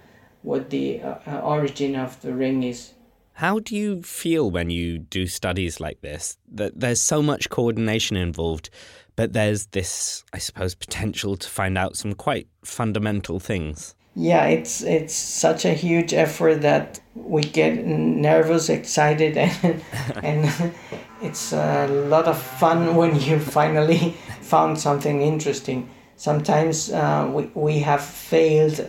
what 0.42 0.70
the 0.70 1.02
uh, 1.02 1.40
origin 1.40 1.96
of 1.96 2.20
the 2.22 2.32
ring 2.32 2.62
is. 2.62 2.92
How 3.36 3.58
do 3.58 3.76
you 3.76 4.00
feel 4.00 4.50
when 4.50 4.70
you 4.70 4.96
do 4.98 5.26
studies 5.26 5.78
like 5.78 6.00
this? 6.00 6.38
That 6.50 6.80
there's 6.80 7.02
so 7.02 7.20
much 7.20 7.50
coordination 7.50 8.16
involved, 8.16 8.70
but 9.14 9.34
there's 9.34 9.66
this, 9.66 10.24
I 10.32 10.38
suppose, 10.38 10.74
potential 10.74 11.36
to 11.36 11.46
find 11.46 11.76
out 11.76 11.98
some 11.98 12.14
quite 12.14 12.48
fundamental 12.64 13.38
things. 13.38 13.94
Yeah, 14.14 14.46
it's 14.46 14.80
it's 14.80 15.12
such 15.12 15.66
a 15.66 15.74
huge 15.74 16.14
effort 16.14 16.62
that 16.62 16.98
we 17.14 17.42
get 17.42 17.84
nervous, 17.84 18.70
excited, 18.70 19.36
and 19.62 19.82
and 20.22 20.72
it's 21.20 21.52
a 21.52 21.88
lot 21.88 22.24
of 22.28 22.40
fun 22.40 22.96
when 23.00 23.20
you 23.20 23.38
finally 23.38 24.16
found 24.40 24.80
something 24.80 25.20
interesting. 25.20 25.90
Sometimes 26.16 26.90
uh, 26.90 27.30
we 27.30 27.50
we 27.54 27.80
have 27.80 28.00
failed 28.00 28.80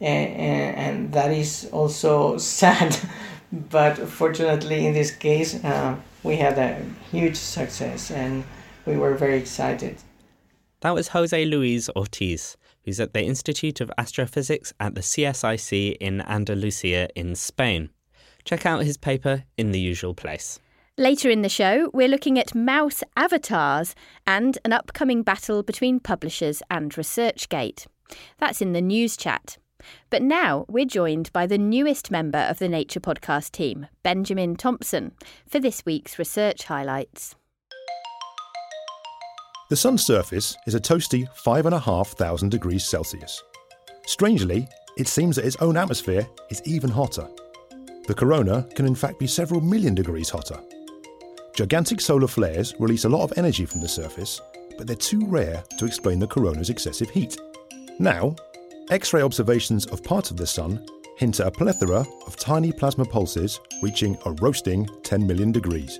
and, 0.00 0.76
and 0.76 1.12
that 1.12 1.32
is 1.32 1.68
also 1.72 2.38
sad. 2.38 2.96
But 3.52 3.96
fortunately, 3.96 4.86
in 4.86 4.94
this 4.94 5.10
case, 5.10 5.62
uh, 5.64 5.96
we 6.22 6.36
had 6.36 6.58
a 6.58 6.82
huge 7.10 7.36
success 7.36 8.10
and 8.10 8.44
we 8.84 8.96
were 8.96 9.14
very 9.14 9.38
excited. 9.38 9.96
That 10.80 10.94
was 10.94 11.08
Jose 11.08 11.44
Luis 11.44 11.88
Ortiz, 11.90 12.56
who's 12.84 13.00
at 13.00 13.12
the 13.12 13.22
Institute 13.22 13.80
of 13.80 13.90
Astrophysics 13.98 14.72
at 14.78 14.94
the 14.94 15.00
CSIC 15.00 15.96
in 16.00 16.20
Andalusia 16.20 17.08
in 17.14 17.34
Spain. 17.34 17.90
Check 18.44 18.66
out 18.66 18.84
his 18.84 18.96
paper 18.96 19.44
in 19.56 19.72
the 19.72 19.80
usual 19.80 20.14
place. 20.14 20.60
Later 20.98 21.28
in 21.28 21.42
the 21.42 21.48
show, 21.48 21.90
we're 21.92 22.08
looking 22.08 22.38
at 22.38 22.54
mouse 22.54 23.02
avatars 23.16 23.94
and 24.26 24.58
an 24.64 24.72
upcoming 24.72 25.22
battle 25.22 25.62
between 25.62 26.00
publishers 26.00 26.62
and 26.70 26.90
ResearchGate. 26.92 27.86
That's 28.38 28.62
in 28.62 28.72
the 28.72 28.80
news 28.80 29.16
chat. 29.16 29.58
But 30.10 30.22
now 30.22 30.64
we're 30.68 30.84
joined 30.84 31.32
by 31.32 31.46
the 31.46 31.58
newest 31.58 32.10
member 32.10 32.38
of 32.38 32.58
the 32.58 32.68
Nature 32.68 33.00
Podcast 33.00 33.52
team, 33.52 33.86
Benjamin 34.02 34.56
Thompson, 34.56 35.12
for 35.48 35.58
this 35.58 35.84
week's 35.84 36.18
research 36.18 36.64
highlights. 36.64 37.34
The 39.68 39.76
sun's 39.76 40.06
surface 40.06 40.56
is 40.66 40.74
a 40.74 40.80
toasty 40.80 41.28
5,500 41.34 42.50
degrees 42.50 42.84
Celsius. 42.84 43.42
Strangely, 44.06 44.68
it 44.96 45.08
seems 45.08 45.36
that 45.36 45.44
its 45.44 45.56
own 45.56 45.76
atmosphere 45.76 46.26
is 46.50 46.62
even 46.64 46.88
hotter. 46.88 47.28
The 48.06 48.14
corona 48.14 48.66
can 48.76 48.86
in 48.86 48.94
fact 48.94 49.18
be 49.18 49.26
several 49.26 49.60
million 49.60 49.94
degrees 49.94 50.30
hotter. 50.30 50.60
Gigantic 51.54 52.00
solar 52.00 52.28
flares 52.28 52.74
release 52.78 53.04
a 53.04 53.08
lot 53.08 53.24
of 53.24 53.36
energy 53.36 53.66
from 53.66 53.80
the 53.80 53.88
surface, 53.88 54.40
but 54.78 54.86
they're 54.86 54.94
too 54.94 55.26
rare 55.26 55.64
to 55.78 55.86
explain 55.86 56.20
the 56.20 56.26
corona's 56.26 56.70
excessive 56.70 57.10
heat. 57.10 57.36
Now, 57.98 58.36
X 58.90 59.12
ray 59.12 59.22
observations 59.22 59.84
of 59.86 60.04
parts 60.04 60.30
of 60.30 60.36
the 60.36 60.46
Sun 60.46 60.86
hint 61.16 61.40
at 61.40 61.48
a 61.48 61.50
plethora 61.50 62.06
of 62.24 62.36
tiny 62.36 62.70
plasma 62.70 63.04
pulses 63.04 63.58
reaching 63.82 64.16
a 64.26 64.32
roasting 64.32 64.88
10 65.02 65.26
million 65.26 65.50
degrees. 65.50 65.98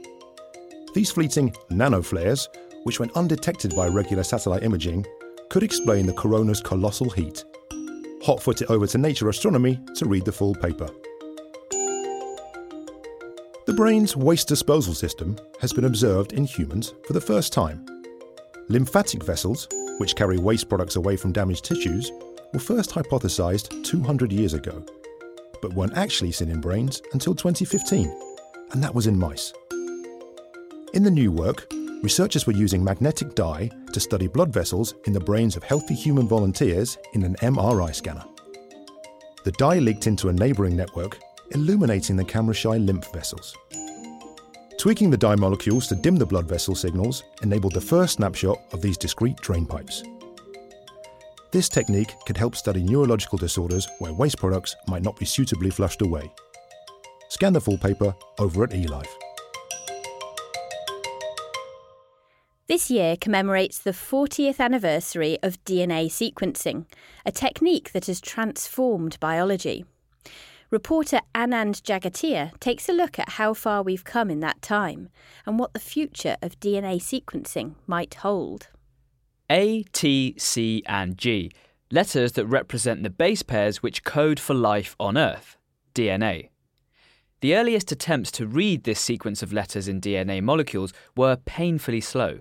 These 0.95 1.11
fleeting 1.11 1.50
nanoflares, 1.71 2.47
which 2.85 3.00
went 3.00 3.16
undetected 3.16 3.75
by 3.75 3.88
regular 3.88 4.23
satellite 4.23 4.62
imaging, 4.62 5.05
could 5.49 5.64
explain 5.64 6.07
the 6.07 6.12
corona's 6.12 6.61
colossal 6.61 7.11
heat. 7.11 7.45
Hotfoot 8.23 8.62
it 8.62 8.71
over 8.71 8.87
to 8.87 8.99
Nature 8.99 9.31
Astronomy 9.31 9.81
to 9.97 10.07
read 10.07 10.25
the 10.25 10.31
full 10.31 10.55
paper. 10.55 10.88
The 13.67 13.75
brain's 13.75 14.17
waste 14.17 14.47
disposal 14.47 14.95
system 14.95 15.37
has 15.60 15.73
been 15.73 15.87
observed 15.87 16.34
in 16.34 16.45
humans 16.45 16.95
for 17.04 17.15
the 17.15 17.21
first 17.21 17.52
time. 17.52 17.84
Lymphatic 18.69 19.25
vessels, 19.25 19.67
which 19.99 20.15
carry 20.15 20.39
waste 20.39 20.69
products 20.69 20.95
away 20.95 21.17
from 21.17 21.32
damaged 21.32 21.65
tissues, 21.65 22.13
were 22.52 22.59
first 22.59 22.91
hypothesized 22.91 23.85
200 23.85 24.32
years 24.32 24.54
ago, 24.54 24.85
but 25.61 25.75
weren't 25.75 25.97
actually 25.97 26.32
seen 26.32 26.50
in 26.50 26.61
brains 26.61 27.02
until 27.13 27.35
2015, 27.35 28.13
and 28.73 28.82
that 28.82 28.95
was 28.95 29.06
in 29.06 29.19
mice. 29.19 29.52
In 30.95 31.02
the 31.02 31.11
new 31.11 31.30
work, 31.30 31.67
researchers 32.02 32.47
were 32.47 32.52
using 32.52 32.82
magnetic 32.82 33.35
dye 33.35 33.71
to 33.93 34.00
study 34.00 34.28
blood 34.28 34.52
vessels 34.52 34.95
in 35.04 35.13
the 35.13 35.21
brains 35.21 35.56
of 35.56 35.63
healthy 35.63 35.95
human 35.95 36.28
volunteers 36.28 36.97
in 37.13 37.23
an 37.23 37.37
MRI 37.37 37.95
scanner. 37.95 38.25
The 39.45 39.52
dye 39.52 39.78
leaked 39.78 40.06
into 40.06 40.28
a 40.28 40.32
neighbouring 40.32 40.76
network, 40.76 41.19
illuminating 41.52 42.17
the 42.17 42.25
camera 42.25 42.54
shy 42.54 42.76
lymph 42.78 43.13
vessels. 43.13 43.56
Tweaking 44.78 45.11
the 45.11 45.17
dye 45.17 45.37
molecules 45.37 45.87
to 45.89 45.95
dim 45.95 46.17
the 46.17 46.26
blood 46.26 46.49
vessel 46.49 46.75
signals 46.75 47.25
enabled 47.43 47.73
the 47.75 47.80
first 47.80 48.15
snapshot 48.15 48.59
of 48.73 48.82
these 48.82 48.97
discrete 48.97 49.37
drain 49.39 49.67
pipes. 49.67 50.02
This 51.56 51.71
technique 51.71 52.14
could 52.26 52.36
help 52.36 52.54
study 52.54 52.82
neurological 52.82 53.38
disorders 53.38 53.88
where 53.99 54.12
waste 54.12 54.36
products 54.36 54.76
might 54.88 55.02
not 55.02 55.19
be 55.19 55.25
suitably 55.25 55.71
flushed 55.71 56.02
away. 56.02 56.30
Scan 57.30 57.54
the 57.54 57.62
full 57.62 57.78
paper 57.78 58.14
over 58.38 58.64
at 58.64 58.73
eLife. 58.73 59.08
This 62.66 62.90
year 62.90 63.16
commemorates 63.16 63.78
the 63.78 63.92
40th 63.92 64.60
anniversary 64.60 65.38
of 65.42 65.64
DNA 65.64 66.08
sequencing, 66.08 66.84
a 67.25 67.32
technique 67.32 67.92
that 67.92 68.04
has 68.04 68.21
transformed 68.21 69.19
biology. 69.19 69.86
Reporter 70.71 71.21
Anand 71.34 71.80
Jagatia 71.80 72.52
takes 72.60 72.86
a 72.86 72.92
look 72.92 73.19
at 73.19 73.30
how 73.30 73.54
far 73.54 73.82
we've 73.82 74.04
come 74.04 74.28
in 74.30 74.40
that 74.40 74.60
time 74.60 75.08
and 75.47 75.58
what 75.58 75.73
the 75.73 75.80
future 75.80 76.36
of 76.42 76.60
DNA 76.60 76.97
sequencing 76.97 77.76
might 77.86 78.16
hold. 78.16 78.69
A, 79.49 79.85
T, 79.93 80.35
C, 80.39 80.82
and 80.87 81.17
G, 81.17 81.52
letters 81.91 82.32
that 82.32 82.47
represent 82.47 83.02
the 83.02 83.11
base 83.11 83.43
pairs 83.43 83.82
which 83.82 84.02
code 84.02 84.41
for 84.41 84.54
life 84.54 84.97
on 84.99 85.17
Earth, 85.17 85.56
DNA. 85.95 86.49
The 87.41 87.54
earliest 87.54 87.93
attempts 87.93 88.32
to 88.32 88.47
read 88.47 88.85
this 88.85 88.99
sequence 88.99 89.43
of 89.43 89.52
letters 89.52 89.87
in 89.87 90.00
DNA 90.00 90.43
molecules 90.43 90.93
were 91.17 91.37
painfully 91.37 92.00
slow. 92.00 92.41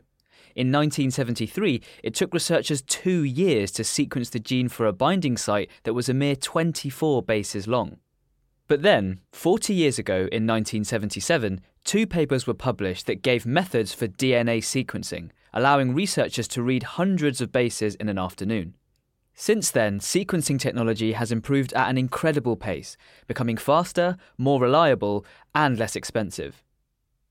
In 0.56 0.72
1973, 0.72 1.82
it 2.02 2.15
took 2.15 2.34
researchers 2.34 2.82
two 2.82 3.24
years 3.24 3.72
to 3.72 3.84
sequence 3.84 4.30
the 4.30 4.39
gene 4.39 4.70
for 4.70 4.86
a 4.86 4.94
binding 4.94 5.38
site 5.38 5.70
that 5.84 5.94
was 5.94 6.08
a 6.08 6.13
mere 6.13 6.36
24 6.36 7.22
bases 7.22 7.68
long. 7.68 7.98
But 8.68 8.82
then, 8.82 9.20
40 9.32 9.74
years 9.74 10.00
ago 10.00 10.15
in 10.32 10.48
1977, 10.48 11.62
two 11.84 12.08
papers 12.08 12.48
were 12.48 12.54
published 12.56 13.06
that 13.06 13.22
gave 13.22 13.46
methods 13.46 13.94
for 13.94 14.08
DNA 14.08 14.60
sequencing, 14.60 15.30
allowing 15.56 15.96
researchers 15.96 16.48
to 16.50 16.62
read 16.62 16.84
hundreds 16.84 17.41
of 17.41 17.52
bases 17.52 17.96
in 17.96 18.10
an 18.10 18.20
afternoon. 18.20 18.76
Since 19.34 19.72
then, 19.72 20.00
sequencing 20.00 20.60
technology 20.60 21.13
has 21.13 21.32
improved 21.32 21.74
at 21.74 21.89
an 21.89 21.98
incredible 21.98 22.56
pace, 22.56 22.96
becoming 23.28 23.58
faster, 23.58 24.18
more 24.38 24.62
reliable, 24.62 25.26
and 25.56 25.78
less 25.80 25.96
expensive. 25.96 26.62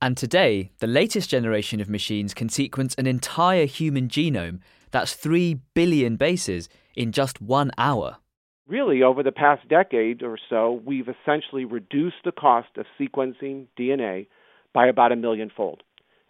And 0.02 0.16
today, 0.16 0.72
the 0.80 0.86
latest 0.86 1.30
generation 1.30 1.80
of 1.80 1.88
machines 1.88 2.34
can 2.34 2.48
sequence 2.48 2.94
an 2.96 3.06
entire 3.06 3.64
human 3.64 4.08
genome, 4.08 4.60
that's 4.90 5.14
3 5.14 5.60
billion 5.72 6.16
bases, 6.16 6.68
in 6.94 7.12
just 7.12 7.40
one 7.40 7.70
hour. 7.78 8.18
Really, 8.66 9.02
over 9.02 9.22
the 9.22 9.32
past 9.32 9.66
decade 9.68 10.22
or 10.22 10.38
so, 10.50 10.82
we've 10.84 11.08
essentially 11.08 11.64
reduced 11.64 12.24
the 12.24 12.32
cost 12.32 12.76
of 12.76 12.86
sequencing 13.00 13.66
DNA 13.78 14.26
by 14.74 14.88
about 14.88 15.12
a 15.12 15.16
millionfold. 15.16 15.83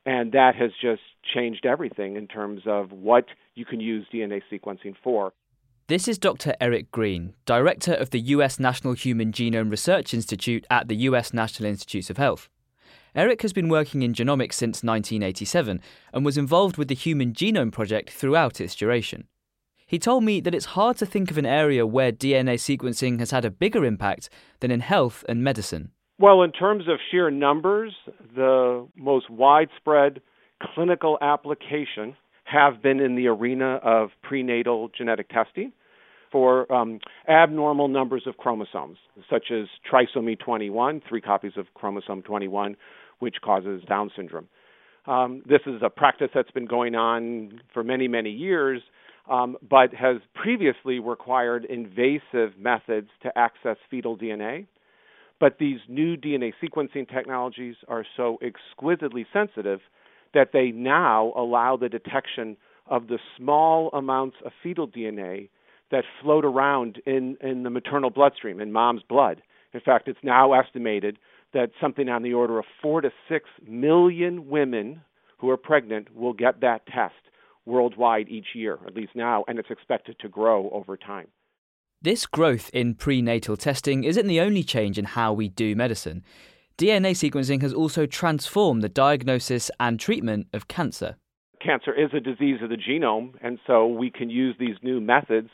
And 0.06 0.32
that 0.32 0.54
has 0.56 0.70
just 0.80 1.02
changed 1.34 1.64
everything 1.64 2.16
in 2.16 2.26
terms 2.26 2.62
of 2.66 2.92
what 2.92 3.24
you 3.54 3.64
can 3.64 3.80
use 3.80 4.06
DNA 4.12 4.42
sequencing 4.52 4.94
for. 5.02 5.32
This 5.86 6.08
is 6.08 6.18
Dr. 6.18 6.54
Eric 6.60 6.90
Green, 6.90 7.34
Director 7.46 7.92
of 7.92 8.10
the 8.10 8.20
US 8.20 8.58
National 8.58 8.94
Human 8.94 9.32
Genome 9.32 9.70
Research 9.70 10.14
Institute 10.14 10.66
at 10.70 10.88
the 10.88 10.96
US 11.08 11.32
National 11.32 11.68
Institutes 11.68 12.10
of 12.10 12.16
Health. 12.16 12.48
Eric 13.14 13.42
has 13.42 13.52
been 13.52 13.68
working 13.68 14.02
in 14.02 14.12
genomics 14.12 14.54
since 14.54 14.82
1987 14.82 15.80
and 16.12 16.24
was 16.24 16.36
involved 16.36 16.76
with 16.76 16.88
the 16.88 16.94
Human 16.94 17.32
Genome 17.32 17.70
Project 17.70 18.10
throughout 18.10 18.60
its 18.60 18.74
duration. 18.74 19.28
He 19.86 19.98
told 19.98 20.24
me 20.24 20.40
that 20.40 20.54
it's 20.54 20.74
hard 20.74 20.96
to 20.96 21.06
think 21.06 21.30
of 21.30 21.38
an 21.38 21.46
area 21.46 21.86
where 21.86 22.10
DNA 22.10 22.54
sequencing 22.54 23.20
has 23.20 23.30
had 23.30 23.44
a 23.44 23.50
bigger 23.50 23.84
impact 23.84 24.30
than 24.60 24.70
in 24.70 24.80
health 24.80 25.24
and 25.28 25.44
medicine. 25.44 25.92
Well, 26.18 26.42
in 26.42 26.52
terms 26.52 26.84
of 26.88 26.98
sheer 27.10 27.30
numbers, 27.30 27.92
the 28.36 28.86
most 28.96 29.28
widespread 29.28 30.20
clinical 30.74 31.18
application 31.20 32.16
have 32.44 32.82
been 32.82 33.00
in 33.00 33.16
the 33.16 33.26
arena 33.26 33.80
of 33.82 34.10
prenatal 34.22 34.90
genetic 34.96 35.28
testing 35.28 35.72
for 36.30 36.72
um, 36.72 37.00
abnormal 37.28 37.88
numbers 37.88 38.24
of 38.26 38.36
chromosomes, 38.36 38.98
such 39.30 39.50
as 39.50 39.66
trisomy 39.90 40.38
21, 40.38 41.02
three 41.08 41.20
copies 41.20 41.52
of 41.56 41.66
chromosome 41.74 42.22
21, 42.22 42.76
which 43.18 43.36
causes 43.44 43.82
Down 43.88 44.10
syndrome. 44.16 44.48
Um, 45.06 45.42
this 45.48 45.60
is 45.66 45.82
a 45.82 45.90
practice 45.90 46.30
that's 46.34 46.50
been 46.50 46.66
going 46.66 46.94
on 46.94 47.60
for 47.72 47.82
many, 47.82 48.08
many 48.08 48.30
years, 48.30 48.82
um, 49.30 49.56
but 49.68 49.92
has 49.94 50.16
previously 50.34 50.98
required 50.98 51.64
invasive 51.66 52.58
methods 52.58 53.08
to 53.22 53.36
access 53.36 53.76
fetal 53.90 54.16
DNA. 54.16 54.66
But 55.44 55.58
these 55.58 55.80
new 55.88 56.16
DNA 56.16 56.54
sequencing 56.62 57.06
technologies 57.06 57.74
are 57.86 58.06
so 58.16 58.38
exquisitely 58.40 59.26
sensitive 59.30 59.80
that 60.32 60.52
they 60.54 60.70
now 60.70 61.34
allow 61.36 61.76
the 61.76 61.90
detection 61.90 62.56
of 62.86 63.08
the 63.08 63.18
small 63.36 63.90
amounts 63.92 64.38
of 64.42 64.52
fetal 64.62 64.88
DNA 64.88 65.50
that 65.90 66.04
float 66.22 66.46
around 66.46 66.96
in, 67.04 67.36
in 67.42 67.62
the 67.62 67.68
maternal 67.68 68.08
bloodstream, 68.08 68.58
in 68.58 68.72
mom's 68.72 69.02
blood. 69.02 69.42
In 69.74 69.80
fact, 69.80 70.08
it's 70.08 70.18
now 70.22 70.54
estimated 70.54 71.18
that 71.52 71.72
something 71.78 72.08
on 72.08 72.22
the 72.22 72.32
order 72.32 72.58
of 72.58 72.64
four 72.80 73.02
to 73.02 73.10
six 73.28 73.50
million 73.68 74.48
women 74.48 75.02
who 75.36 75.50
are 75.50 75.58
pregnant 75.58 76.16
will 76.16 76.32
get 76.32 76.62
that 76.62 76.86
test 76.86 77.12
worldwide 77.66 78.30
each 78.30 78.54
year, 78.54 78.78
at 78.86 78.96
least 78.96 79.12
now, 79.14 79.44
and 79.46 79.58
it's 79.58 79.70
expected 79.70 80.18
to 80.20 80.28
grow 80.30 80.70
over 80.70 80.96
time. 80.96 81.26
This 82.04 82.26
growth 82.26 82.68
in 82.74 82.96
prenatal 82.96 83.56
testing 83.56 84.04
isn't 84.04 84.26
the 84.26 84.38
only 84.38 84.62
change 84.62 84.98
in 84.98 85.06
how 85.06 85.32
we 85.32 85.48
do 85.48 85.74
medicine. 85.74 86.22
DNA 86.76 87.12
sequencing 87.12 87.62
has 87.62 87.72
also 87.72 88.04
transformed 88.04 88.82
the 88.82 88.90
diagnosis 88.90 89.70
and 89.80 89.98
treatment 89.98 90.46
of 90.52 90.68
cancer. 90.68 91.16
Cancer 91.64 91.94
is 91.94 92.10
a 92.12 92.20
disease 92.20 92.60
of 92.62 92.68
the 92.68 92.76
genome, 92.76 93.32
and 93.40 93.58
so 93.66 93.86
we 93.86 94.10
can 94.10 94.28
use 94.28 94.54
these 94.60 94.76
new 94.82 95.00
methods 95.00 95.48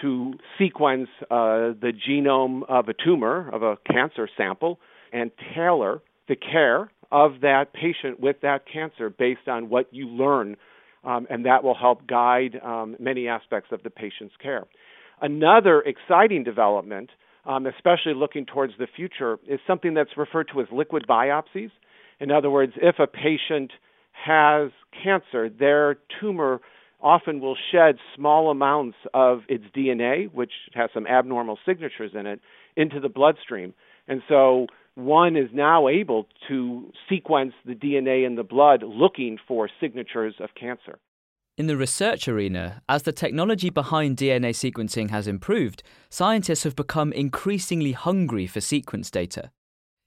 to 0.00 0.32
sequence 0.58 1.10
uh, 1.24 1.76
the 1.78 1.92
genome 2.08 2.62
of 2.70 2.88
a 2.88 2.94
tumor, 2.94 3.50
of 3.52 3.62
a 3.62 3.76
cancer 3.86 4.26
sample, 4.34 4.80
and 5.12 5.30
tailor 5.54 6.00
the 6.26 6.36
care 6.36 6.90
of 7.10 7.42
that 7.42 7.74
patient 7.74 8.18
with 8.18 8.36
that 8.40 8.62
cancer 8.66 9.10
based 9.10 9.46
on 9.46 9.68
what 9.68 9.88
you 9.92 10.08
learn, 10.08 10.56
um, 11.04 11.26
and 11.28 11.44
that 11.44 11.62
will 11.62 11.76
help 11.76 12.06
guide 12.06 12.58
um, 12.64 12.96
many 12.98 13.28
aspects 13.28 13.72
of 13.72 13.82
the 13.82 13.90
patient's 13.90 14.34
care. 14.42 14.64
Another 15.22 15.82
exciting 15.82 16.42
development, 16.42 17.10
um, 17.46 17.66
especially 17.66 18.12
looking 18.14 18.44
towards 18.44 18.72
the 18.78 18.88
future, 18.94 19.38
is 19.46 19.60
something 19.68 19.94
that's 19.94 20.10
referred 20.16 20.48
to 20.52 20.60
as 20.60 20.66
liquid 20.72 21.04
biopsies. 21.08 21.70
In 22.18 22.32
other 22.32 22.50
words, 22.50 22.72
if 22.76 22.96
a 22.98 23.06
patient 23.06 23.70
has 24.12 24.72
cancer, 25.02 25.48
their 25.48 25.98
tumor 26.20 26.60
often 27.00 27.40
will 27.40 27.56
shed 27.70 27.96
small 28.16 28.50
amounts 28.50 28.96
of 29.14 29.42
its 29.48 29.64
DNA, 29.76 30.32
which 30.32 30.52
has 30.74 30.90
some 30.92 31.06
abnormal 31.06 31.58
signatures 31.64 32.10
in 32.18 32.26
it, 32.26 32.40
into 32.76 32.98
the 32.98 33.08
bloodstream. 33.08 33.74
And 34.08 34.22
so 34.28 34.66
one 34.96 35.36
is 35.36 35.48
now 35.52 35.88
able 35.88 36.26
to 36.48 36.92
sequence 37.08 37.54
the 37.64 37.74
DNA 37.74 38.26
in 38.26 38.34
the 38.34 38.42
blood 38.42 38.82
looking 38.82 39.38
for 39.46 39.70
signatures 39.80 40.34
of 40.40 40.50
cancer. 40.58 40.98
In 41.58 41.66
the 41.66 41.76
research 41.76 42.28
arena, 42.28 42.82
as 42.88 43.02
the 43.02 43.12
technology 43.12 43.68
behind 43.68 44.16
DNA 44.16 44.52
sequencing 44.52 45.10
has 45.10 45.28
improved, 45.28 45.82
scientists 46.08 46.62
have 46.64 46.74
become 46.74 47.12
increasingly 47.12 47.92
hungry 47.92 48.46
for 48.46 48.62
sequence 48.62 49.10
data. 49.10 49.50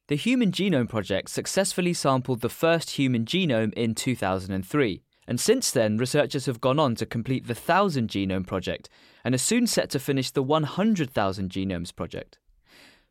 The 0.07 0.15
Human 0.15 0.51
Genome 0.51 0.89
Project 0.89 1.29
successfully 1.29 1.93
sampled 1.93 2.41
the 2.41 2.49
first 2.49 2.91
human 2.91 3.25
genome 3.25 3.73
in 3.73 3.93
2003, 3.93 5.03
and 5.27 5.39
since 5.39 5.69
then, 5.69 5.97
researchers 5.97 6.47
have 6.47 6.61
gone 6.61 6.79
on 6.79 6.95
to 6.95 7.05
complete 7.05 7.45
the 7.45 7.53
1000 7.53 8.09
Genome 8.09 8.47
Project 8.47 8.89
and 9.23 9.35
are 9.35 9.39
soon 9.39 9.67
set 9.67 9.91
to 9.91 9.99
finish 9.99 10.31
the 10.31 10.41
100,000 10.41 11.51
Genomes 11.51 11.95
Project. 11.95 12.39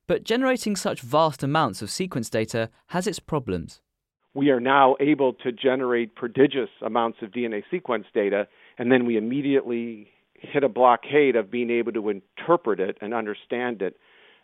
But 0.09 0.25
generating 0.25 0.75
such 0.75 1.03
vast 1.03 1.44
amounts 1.44 1.83
of 1.83 1.90
sequence 1.90 2.29
data 2.31 2.70
has 2.88 3.07
its 3.07 3.20
problems. 3.20 3.81
We 4.35 4.51
are 4.51 4.61
now 4.61 4.97
able 4.99 5.33
to 5.44 5.53
generate 5.53 6.16
prodigious 6.16 6.68
amounts 6.85 7.18
of 7.23 7.31
DNA 7.31 7.62
sequence 7.70 8.07
data, 8.12 8.49
and 8.79 8.90
then 8.90 9.07
we 9.07 9.16
immediately 9.16 10.09
hit 10.35 10.64
a 10.64 10.68
blockade 10.68 11.37
of 11.37 11.51
being 11.51 11.70
able 11.70 11.92
to 11.92 12.09
interpret 12.11 12.81
it 12.81 12.99
and 13.01 13.14
understand 13.14 13.81
it 13.81 13.97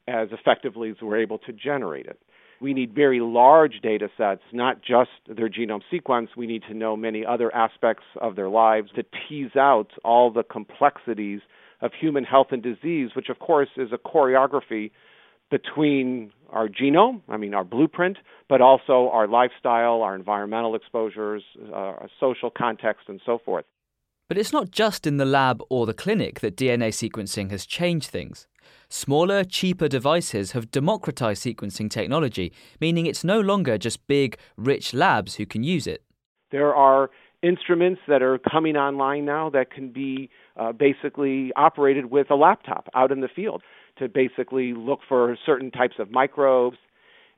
as 0.07 0.29
effectively 0.31 0.91
as 0.91 0.97
we're 1.03 1.21
able 1.21 1.39
to 1.39 1.53
generate 1.53 2.07
it. 2.07 2.21
We 2.61 2.75
need 2.75 2.95
very 2.95 3.21
large 3.21 3.81
data 3.83 4.09
sets, 4.17 4.43
not 4.53 4.83
just 4.83 5.11
their 5.27 5.49
genome 5.49 5.81
sequence. 5.91 6.31
We 6.37 6.47
need 6.47 6.63
to 6.69 6.75
know 6.75 6.95
many 6.95 7.25
other 7.25 7.55
aspects 7.55 8.05
of 8.21 8.37
their 8.37 8.51
lives 8.51 8.91
to 8.97 9.03
tease 9.03 9.57
out 9.57 9.89
all 10.05 10.31
the 10.31 10.43
complexities 10.43 11.41
of 11.81 11.93
human 11.99 12.23
health 12.25 12.49
and 12.51 12.63
disease, 12.63 13.11
which, 13.17 13.31
of 13.31 13.39
course, 13.39 13.71
is 13.77 13.89
a 13.93 13.99
choreography 13.99 14.91
between 15.51 16.33
our 16.51 16.69
genome, 16.69 17.23
I 17.29 17.37
mean, 17.37 17.55
our 17.55 17.65
blueprint, 17.65 18.19
but 18.49 18.61
also 18.61 19.11
our 19.13 19.29
lifestyle, 19.29 20.03
our 20.03 20.15
environmental 20.15 20.75
exposures, 20.75 21.43
uh, 21.71 21.75
our 21.75 22.09
social 22.19 22.51
context, 22.51 23.09
and 23.09 23.21
so 23.25 23.39
forth. 23.39 23.65
But 24.29 24.39
it's 24.39 24.53
not 24.53 24.71
just 24.71 25.07
in 25.07 25.17
the 25.17 25.25
lab 25.25 25.61
or 25.71 25.87
the 25.87 25.95
clinic 25.95 26.41
that 26.41 26.57
DNA 26.57 26.91
sequencing 26.91 27.51
has 27.51 27.67
changed 27.67 28.11
things. 28.11 28.47
Smaller, 28.89 29.45
cheaper 29.45 29.89
devices 29.89 30.53
have 30.53 30.71
democratized 30.71 31.45
sequencing 31.45 31.91
technology, 31.91 32.53
meaning 32.81 33.07
it's 33.07 33.25
no 33.25 33.41
longer 33.41 33.79
just 33.79 34.07
big, 34.07 34.39
rich 34.57 34.95
labs 34.95 35.37
who 35.37 35.47
can 35.47 35.63
use 35.65 35.87
it. 35.87 36.03
There 36.51 36.75
are 36.75 37.11
instruments 37.43 38.01
that 38.07 38.23
are 38.23 38.39
coming 38.39 38.77
online 38.77 39.25
now 39.25 39.51
that 39.51 39.71
can 39.71 39.91
be 39.91 40.31
uh, 40.57 40.73
basically 40.73 41.53
operated 41.57 42.07
with 42.07 42.31
a 42.31 42.35
laptop 42.35 42.89
out 42.95 43.11
in 43.11 43.21
the 43.21 43.29
field 43.29 43.63
to 44.01 44.09
basically 44.09 44.75
look 44.75 45.01
for 45.09 45.37
certain 45.47 45.71
types 45.71 45.95
of 45.99 46.11
microbes. 46.11 46.77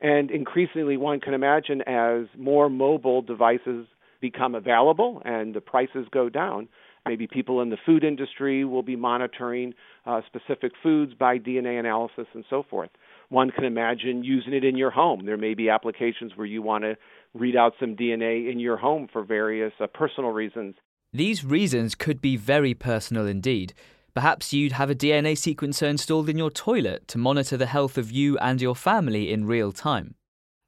And 0.00 0.30
increasingly, 0.30 0.96
one 0.96 1.20
can 1.20 1.34
imagine 1.34 1.82
as 1.82 2.26
more 2.36 2.68
mobile 2.68 3.22
devices 3.22 3.86
become 4.20 4.54
available 4.54 5.20
and 5.24 5.54
the 5.54 5.60
prices 5.60 6.06
go 6.10 6.30
down, 6.30 6.68
maybe 7.06 7.26
people 7.26 7.60
in 7.60 7.68
the 7.68 7.76
food 7.84 8.04
industry 8.04 8.64
will 8.64 8.82
be 8.82 8.96
monitoring 8.96 9.74
uh, 10.06 10.22
specific 10.26 10.72
foods 10.82 11.12
by 11.12 11.38
DNA 11.38 11.78
analysis 11.78 12.26
and 12.32 12.44
so 12.48 12.62
forth. 12.68 12.90
One 13.28 13.50
can 13.50 13.64
imagine 13.64 14.24
using 14.24 14.54
it 14.54 14.64
in 14.64 14.76
your 14.76 14.90
home. 14.90 15.26
There 15.26 15.36
may 15.36 15.54
be 15.54 15.68
applications 15.68 16.32
where 16.36 16.46
you 16.46 16.62
want 16.62 16.84
to 16.84 16.96
read 17.34 17.56
out 17.56 17.72
some 17.80 17.96
DNA 17.96 18.50
in 18.50 18.58
your 18.58 18.76
home 18.76 19.08
for 19.12 19.24
various 19.24 19.72
uh, 19.80 19.86
personal 19.88 20.30
reasons. 20.30 20.76
These 21.12 21.44
reasons 21.44 21.94
could 21.94 22.22
be 22.22 22.36
very 22.36 22.74
personal 22.74 23.26
indeed. 23.26 23.74
Perhaps 24.14 24.52
you'd 24.52 24.72
have 24.72 24.90
a 24.90 24.94
DNA 24.94 25.32
sequencer 25.32 25.88
installed 25.88 26.28
in 26.28 26.36
your 26.36 26.50
toilet 26.50 27.08
to 27.08 27.16
monitor 27.16 27.56
the 27.56 27.66
health 27.66 27.96
of 27.96 28.10
you 28.10 28.36
and 28.38 28.60
your 28.60 28.76
family 28.76 29.32
in 29.32 29.46
real 29.46 29.72
time. 29.72 30.14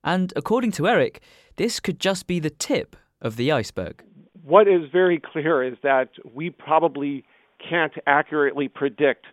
And 0.03 0.33
according 0.35 0.73
to 0.73 0.89
Eric, 0.89 1.21
this 1.57 1.79
could 1.79 2.01
just 2.01 2.27
be 2.27 2.41
the 2.41 2.49
tip 2.49 2.97
of 3.21 3.37
the 3.37 3.53
iceberg. 3.53 4.03
What 4.43 4.67
is 4.67 4.91
very 4.91 5.21
clear 5.21 5.63
is 5.63 5.77
that 5.83 6.11
we 6.33 6.49
probably 6.49 7.25
can't 7.69 7.93
accurately 8.07 8.69
predict 8.69 9.27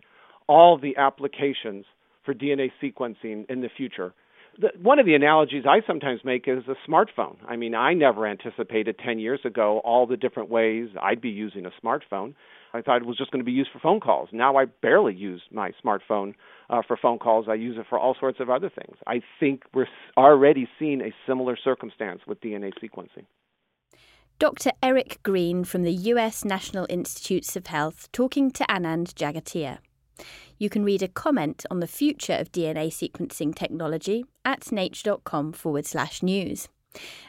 all 0.46 0.78
the 0.78 0.96
applications 0.96 1.86
for 2.22 2.34
DNA 2.34 2.70
sequencing 2.82 3.48
in 3.48 3.62
the 3.62 3.70
future. 3.74 4.12
The, 4.58 4.70
one 4.80 4.98
of 4.98 5.06
the 5.06 5.14
analogies 5.14 5.64
I 5.68 5.80
sometimes 5.86 6.20
make 6.24 6.46
is 6.46 6.64
a 6.68 6.90
smartphone. 6.90 7.36
I 7.48 7.56
mean, 7.56 7.74
I 7.74 7.94
never 7.94 8.26
anticipated 8.26 8.98
10 8.98 9.18
years 9.18 9.40
ago 9.44 9.80
all 9.84 10.06
the 10.06 10.16
different 10.16 10.50
ways 10.50 10.90
I'd 11.00 11.20
be 11.20 11.30
using 11.30 11.64
a 11.64 11.70
smartphone. 11.82 12.34
I 12.74 12.82
thought 12.82 13.02
it 13.02 13.06
was 13.06 13.16
just 13.16 13.30
going 13.30 13.40
to 13.40 13.44
be 13.44 13.52
used 13.52 13.70
for 13.72 13.78
phone 13.78 14.00
calls. 14.00 14.28
Now 14.32 14.56
I 14.56 14.64
barely 14.64 15.14
use 15.14 15.42
my 15.50 15.72
smartphone 15.84 16.34
uh, 16.70 16.82
for 16.86 16.96
phone 16.96 17.18
calls. 17.18 17.46
I 17.48 17.54
use 17.54 17.76
it 17.78 17.86
for 17.88 17.98
all 17.98 18.16
sorts 18.18 18.40
of 18.40 18.50
other 18.50 18.70
things. 18.70 18.96
I 19.06 19.20
think 19.40 19.62
we're 19.74 19.86
already 20.16 20.68
seeing 20.78 21.00
a 21.00 21.12
similar 21.26 21.56
circumstance 21.56 22.20
with 22.26 22.40
DNA 22.40 22.72
sequencing. 22.82 23.26
Dr. 24.38 24.72
Eric 24.82 25.20
Green 25.22 25.64
from 25.64 25.82
the 25.82 25.92
US 25.92 26.44
National 26.44 26.86
Institutes 26.88 27.54
of 27.56 27.66
Health 27.66 28.10
talking 28.12 28.50
to 28.52 28.64
Anand 28.64 29.14
Jagatia. 29.14 29.78
You 30.58 30.68
can 30.68 30.84
read 30.84 31.02
a 31.02 31.08
comment 31.08 31.64
on 31.70 31.80
the 31.80 31.86
future 31.86 32.34
of 32.34 32.52
DNA 32.52 32.88
sequencing 32.88 33.54
technology 33.54 34.24
at 34.44 34.70
nature.com 34.70 35.52
forward 35.52 35.86
slash 35.86 36.22
news. 36.22 36.68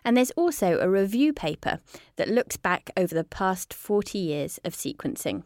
And 0.04 0.18
there's 0.18 0.32
also 0.32 0.80
a 0.80 0.90
review 0.90 1.34
paper 1.34 1.80
that 2.18 2.28
looks 2.28 2.58
back 2.58 2.92
over 2.98 3.16
the 3.16 3.24
past 3.24 3.74
40 3.74 4.18
years 4.20 4.60
of 4.64 4.74
sequencing. 4.74 5.44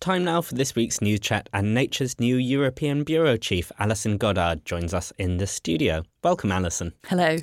Time 0.00 0.24
now 0.24 0.42
for 0.42 0.54
this 0.54 0.74
week's 0.74 1.00
news 1.00 1.20
chat, 1.20 1.48
and 1.54 1.72
Nature's 1.72 2.20
new 2.20 2.36
European 2.36 3.04
Bureau 3.04 3.36
Chief, 3.36 3.72
Alison 3.78 4.18
Goddard, 4.18 4.64
joins 4.66 4.92
us 4.92 5.12
in 5.18 5.38
the 5.38 5.46
studio. 5.46 6.02
Welcome, 6.22 6.52
Alison. 6.52 6.92
Hello. 7.06 7.38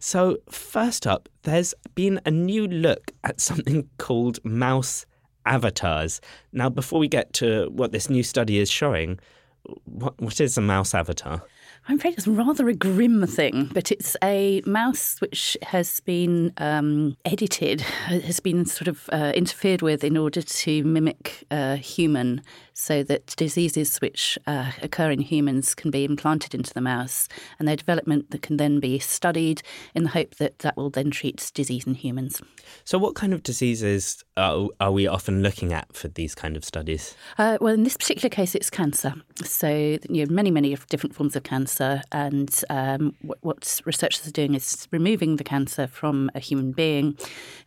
So, 0.00 0.38
first 0.50 1.06
up, 1.06 1.28
there's 1.44 1.74
been 1.94 2.20
a 2.26 2.30
new 2.32 2.66
look 2.66 3.12
at 3.22 3.40
something 3.40 3.88
called 3.98 4.44
mouse 4.44 5.06
avatars. 5.46 6.20
Now, 6.52 6.68
before 6.68 6.98
we 6.98 7.08
get 7.08 7.32
to 7.34 7.68
what 7.70 7.92
this 7.92 8.08
new 8.08 8.22
study 8.22 8.58
is 8.58 8.70
showing, 8.70 9.18
what, 9.84 10.20
what 10.20 10.40
is 10.40 10.58
a 10.58 10.60
mouse 10.60 10.94
avatar? 10.94 11.42
I'm 11.88 11.96
afraid 11.96 12.14
it's 12.14 12.28
rather 12.28 12.68
a 12.68 12.74
grim 12.74 13.26
thing, 13.26 13.68
but 13.74 13.90
it's 13.90 14.16
a 14.22 14.62
mouse 14.64 15.20
which 15.20 15.56
has 15.62 15.98
been 16.00 16.52
um, 16.58 17.16
edited, 17.24 17.80
has 17.80 18.38
been 18.38 18.66
sort 18.66 18.86
of 18.86 19.08
uh, 19.12 19.32
interfered 19.34 19.82
with 19.82 20.04
in 20.04 20.16
order 20.16 20.42
to 20.42 20.84
mimic 20.84 21.44
a 21.50 21.74
human 21.76 22.42
so 22.82 23.02
that 23.04 23.26
diseases 23.36 23.98
which 23.98 24.36
uh, 24.46 24.72
occur 24.82 25.10
in 25.10 25.20
humans 25.20 25.74
can 25.74 25.90
be 25.90 26.04
implanted 26.04 26.54
into 26.54 26.74
the 26.74 26.80
mouse 26.80 27.28
and 27.58 27.68
their 27.68 27.76
development 27.76 28.30
that 28.30 28.42
can 28.42 28.56
then 28.56 28.80
be 28.80 28.98
studied 28.98 29.62
in 29.94 30.02
the 30.02 30.08
hope 30.08 30.34
that 30.36 30.58
that 30.60 30.76
will 30.76 30.90
then 30.90 31.10
treat 31.10 31.52
disease 31.54 31.86
in 31.86 31.94
humans. 31.94 32.42
So, 32.84 32.98
what 32.98 33.14
kind 33.14 33.32
of 33.32 33.42
diseases 33.42 34.24
are, 34.36 34.68
are 34.80 34.90
we 34.90 35.06
often 35.06 35.42
looking 35.42 35.72
at 35.72 35.94
for 35.94 36.08
these 36.08 36.34
kind 36.34 36.56
of 36.56 36.64
studies? 36.64 37.14
Uh, 37.38 37.58
well, 37.60 37.74
in 37.74 37.84
this 37.84 37.96
particular 37.96 38.28
case, 38.28 38.54
it's 38.54 38.70
cancer. 38.70 39.14
So, 39.44 39.68
you 39.68 40.26
know, 40.26 40.32
many, 40.32 40.50
many 40.50 40.76
different 40.88 41.14
forms 41.14 41.36
of 41.36 41.44
cancer, 41.44 42.02
and 42.10 42.52
um, 42.68 43.14
what, 43.22 43.38
what 43.42 43.80
researchers 43.84 44.26
are 44.26 44.32
doing 44.32 44.54
is 44.54 44.88
removing 44.90 45.36
the 45.36 45.44
cancer 45.44 45.86
from 45.86 46.30
a 46.34 46.40
human 46.40 46.72
being, 46.72 47.16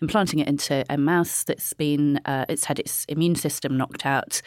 implanting 0.01 0.39
it 0.39 0.47
into 0.47 0.83
a 0.89 0.97
mouse 0.97 1.43
that's 1.43 1.71
been 1.73 2.19
uh, 2.25 2.45
it's 2.49 2.65
had 2.65 2.79
its 2.79 3.05
immune 3.05 3.35
system 3.35 3.77
knocked 3.77 4.05
out 4.05 4.41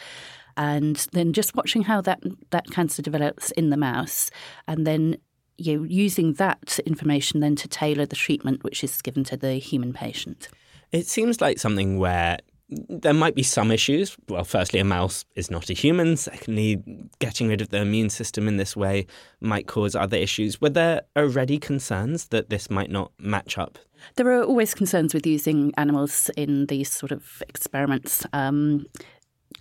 and 0.59 1.07
then 1.13 1.33
just 1.33 1.55
watching 1.55 1.83
how 1.83 2.01
that 2.01 2.21
that 2.51 2.69
cancer 2.69 3.01
develops 3.01 3.49
in 3.51 3.71
the 3.71 3.77
mouse 3.77 4.29
and 4.67 4.85
then 4.85 5.15
you 5.57 5.77
know, 5.77 5.83
using 5.83 6.33
that 6.33 6.79
information 6.85 7.39
then 7.39 7.55
to 7.55 7.67
tailor 7.67 8.05
the 8.05 8.15
treatment 8.15 8.63
which 8.63 8.83
is 8.83 9.01
given 9.01 9.23
to 9.23 9.35
the 9.35 9.53
human 9.53 9.93
patient. 9.93 10.49
It 10.91 11.07
seems 11.07 11.41
like 11.41 11.59
something 11.59 11.97
where 11.97 12.37
there 12.69 13.13
might 13.13 13.35
be 13.35 13.43
some 13.43 13.71
issues. 13.71 14.15
Well, 14.27 14.43
firstly, 14.43 14.79
a 14.79 14.83
mouse 14.83 15.25
is 15.35 15.49
not 15.49 15.69
a 15.69 15.73
human. 15.73 16.17
Secondly, 16.17 16.83
getting 17.17 17.47
rid 17.47 17.61
of 17.61 17.69
the 17.69 17.79
immune 17.79 18.09
system 18.09 18.47
in 18.47 18.57
this 18.57 18.75
way 18.75 19.07
might 19.41 19.65
cause 19.65 19.95
other 19.95 20.17
issues. 20.17 20.61
Were 20.61 20.69
there 20.69 21.01
already 21.17 21.57
concerns 21.57 22.27
that 22.27 22.49
this 22.49 22.69
might 22.69 22.91
not 22.91 23.11
match 23.17 23.57
up? 23.57 23.79
There 24.15 24.27
are 24.27 24.43
always 24.43 24.75
concerns 24.75 25.13
with 25.13 25.25
using 25.25 25.73
animals 25.77 26.29
in 26.37 26.67
these 26.67 26.91
sort 26.91 27.11
of 27.11 27.41
experiments. 27.49 28.25
Um, 28.33 28.85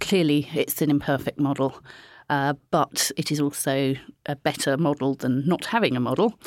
clearly, 0.00 0.48
it's 0.54 0.82
an 0.82 0.90
imperfect 0.90 1.38
model. 1.38 1.82
Uh, 2.30 2.52
but 2.70 3.10
it 3.16 3.32
is 3.32 3.40
also 3.40 3.94
a 4.26 4.36
better 4.36 4.76
model 4.76 5.14
than 5.14 5.46
not 5.46 5.64
having 5.64 5.96
a 5.96 6.00
model. 6.00 6.38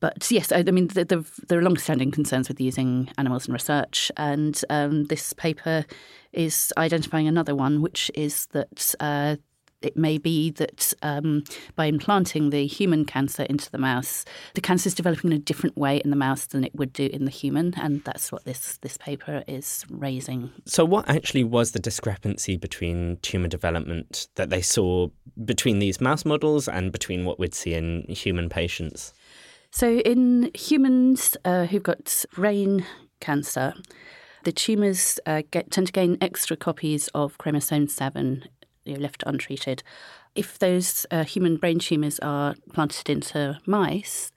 But 0.00 0.30
yes, 0.30 0.52
I, 0.52 0.62
mean, 0.62 0.86
the, 0.88 1.04
the, 1.04 1.24
there 1.48 1.58
are 1.58 1.62
long-standing 1.62 2.12
concerns 2.12 2.48
with 2.48 2.60
using 2.60 3.10
animals 3.18 3.48
in 3.48 3.52
research, 3.52 4.12
and 4.16 4.60
um, 4.70 5.06
this 5.06 5.32
paper 5.32 5.84
is 6.32 6.72
identifying 6.78 7.26
another 7.26 7.56
one, 7.56 7.82
which 7.82 8.10
is 8.14 8.46
that 8.52 8.94
uh, 9.00 9.36
it 9.80 9.96
may 9.96 10.18
be 10.18 10.50
that 10.50 10.92
um, 11.02 11.44
by 11.76 11.86
implanting 11.86 12.50
the 12.50 12.66
human 12.66 13.04
cancer 13.04 13.44
into 13.44 13.70
the 13.70 13.78
mouse, 13.78 14.24
the 14.54 14.60
cancer 14.60 14.88
is 14.88 14.94
developing 14.94 15.30
in 15.30 15.36
a 15.36 15.40
different 15.40 15.76
way 15.76 15.98
in 15.98 16.10
the 16.10 16.16
mouse 16.16 16.46
than 16.46 16.64
it 16.64 16.74
would 16.74 16.92
do 16.92 17.06
in 17.12 17.24
the 17.24 17.30
human, 17.30 17.74
and 17.76 18.02
that's 18.04 18.32
what 18.32 18.44
this 18.44 18.78
this 18.78 18.96
paper 18.96 19.44
is 19.46 19.84
raising. 19.88 20.50
So, 20.64 20.84
what 20.84 21.08
actually 21.08 21.44
was 21.44 21.72
the 21.72 21.78
discrepancy 21.78 22.56
between 22.56 23.18
tumor 23.22 23.48
development 23.48 24.28
that 24.34 24.50
they 24.50 24.62
saw 24.62 25.08
between 25.44 25.78
these 25.78 26.00
mouse 26.00 26.24
models 26.24 26.68
and 26.68 26.90
between 26.90 27.24
what 27.24 27.38
we'd 27.38 27.54
see 27.54 27.74
in 27.74 28.04
human 28.08 28.48
patients? 28.48 29.12
So, 29.70 29.98
in 29.98 30.50
humans 30.54 31.36
uh, 31.44 31.66
who've 31.66 31.82
got 31.82 32.24
brain 32.34 32.84
cancer, 33.20 33.74
the 34.44 34.52
tumours 34.52 35.20
uh, 35.26 35.42
get, 35.50 35.70
tend 35.70 35.88
to 35.88 35.92
gain 35.92 36.16
extra 36.20 36.56
copies 36.56 37.08
of 37.08 37.36
chromosome 37.38 37.88
7 37.88 38.44
you 38.88 38.94
know, 38.94 39.00
left 39.00 39.22
untreated. 39.26 39.82
If 40.34 40.58
those 40.58 41.06
uh, 41.10 41.24
human 41.24 41.56
brain 41.56 41.78
tumours 41.78 42.18
are 42.20 42.54
planted 42.72 43.10
into 43.10 43.58
mice, 43.66 44.32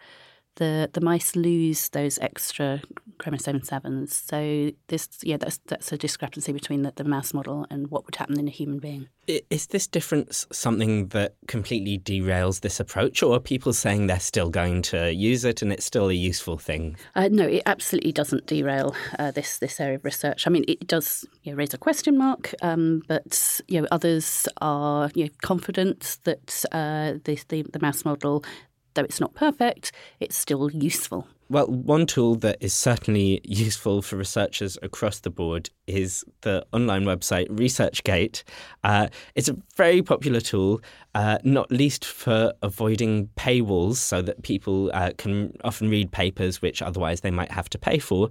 the 0.55 0.89
the 0.93 1.01
mice 1.01 1.35
lose 1.35 1.89
those 1.89 2.19
extra 2.19 2.81
chromosome 3.21 3.61
sevens. 3.63 4.15
So 4.15 4.71
this, 4.87 5.07
yeah, 5.21 5.37
that's 5.37 5.59
that's 5.67 5.91
a 5.91 5.97
discrepancy 5.97 6.51
between 6.51 6.81
the, 6.81 6.91
the 6.95 7.03
mouse 7.03 7.33
model 7.33 7.67
and 7.69 7.89
what 7.89 8.05
would 8.05 8.15
happen 8.15 8.39
in 8.39 8.47
a 8.47 8.51
human 8.51 8.79
being. 8.79 9.07
Is 9.27 9.67
this 9.67 9.87
difference 9.87 10.47
something 10.51 11.07
that 11.09 11.35
completely 11.47 11.99
derails 11.99 12.61
this 12.61 12.79
approach, 12.79 13.21
or 13.21 13.35
are 13.35 13.39
people 13.39 13.73
saying 13.73 14.07
they're 14.07 14.19
still 14.19 14.49
going 14.49 14.81
to 14.83 15.13
use 15.13 15.45
it 15.45 15.61
and 15.61 15.71
it's 15.71 15.85
still 15.85 16.09
a 16.09 16.13
useful 16.13 16.57
thing? 16.57 16.97
Uh, 17.15 17.29
no, 17.31 17.45
it 17.45 17.61
absolutely 17.65 18.11
doesn't 18.11 18.47
derail 18.47 18.95
uh, 19.19 19.31
this 19.31 19.59
this 19.59 19.79
area 19.79 19.95
of 19.95 20.03
research. 20.03 20.47
I 20.47 20.49
mean, 20.49 20.65
it 20.67 20.87
does 20.87 21.23
you 21.43 21.51
know, 21.51 21.57
raise 21.57 21.73
a 21.73 21.77
question 21.77 22.17
mark, 22.17 22.53
um, 22.63 23.03
but 23.07 23.61
you 23.67 23.79
know, 23.79 23.87
others 23.91 24.47
are 24.59 25.11
you 25.13 25.25
know, 25.25 25.31
confident 25.43 26.17
that 26.23 26.65
uh, 26.71 27.13
the, 27.23 27.39
the 27.49 27.61
the 27.61 27.79
mouse 27.79 28.03
model 28.03 28.43
though 28.93 29.03
it's 29.03 29.21
not 29.21 29.33
perfect, 29.33 29.91
it's 30.19 30.35
still 30.35 30.69
useful. 30.71 31.27
Well, 31.51 31.67
one 31.67 32.05
tool 32.05 32.35
that 32.35 32.59
is 32.61 32.73
certainly 32.73 33.41
useful 33.43 34.01
for 34.01 34.15
researchers 34.15 34.77
across 34.81 35.19
the 35.19 35.29
board 35.29 35.69
is 35.85 36.23
the 36.43 36.65
online 36.71 37.03
website 37.03 37.49
ResearchGate. 37.49 38.43
Uh, 38.85 39.09
it's 39.35 39.49
a 39.49 39.57
very 39.75 40.01
popular 40.01 40.39
tool, 40.39 40.79
uh, 41.13 41.39
not 41.43 41.69
least 41.69 42.05
for 42.05 42.53
avoiding 42.61 43.27
paywalls 43.35 43.97
so 43.97 44.21
that 44.21 44.43
people 44.43 44.91
uh, 44.93 45.11
can 45.17 45.53
often 45.65 45.89
read 45.89 46.13
papers 46.13 46.61
which 46.61 46.81
otherwise 46.81 47.19
they 47.19 47.31
might 47.31 47.51
have 47.51 47.69
to 47.71 47.77
pay 47.77 47.99
for. 47.99 48.29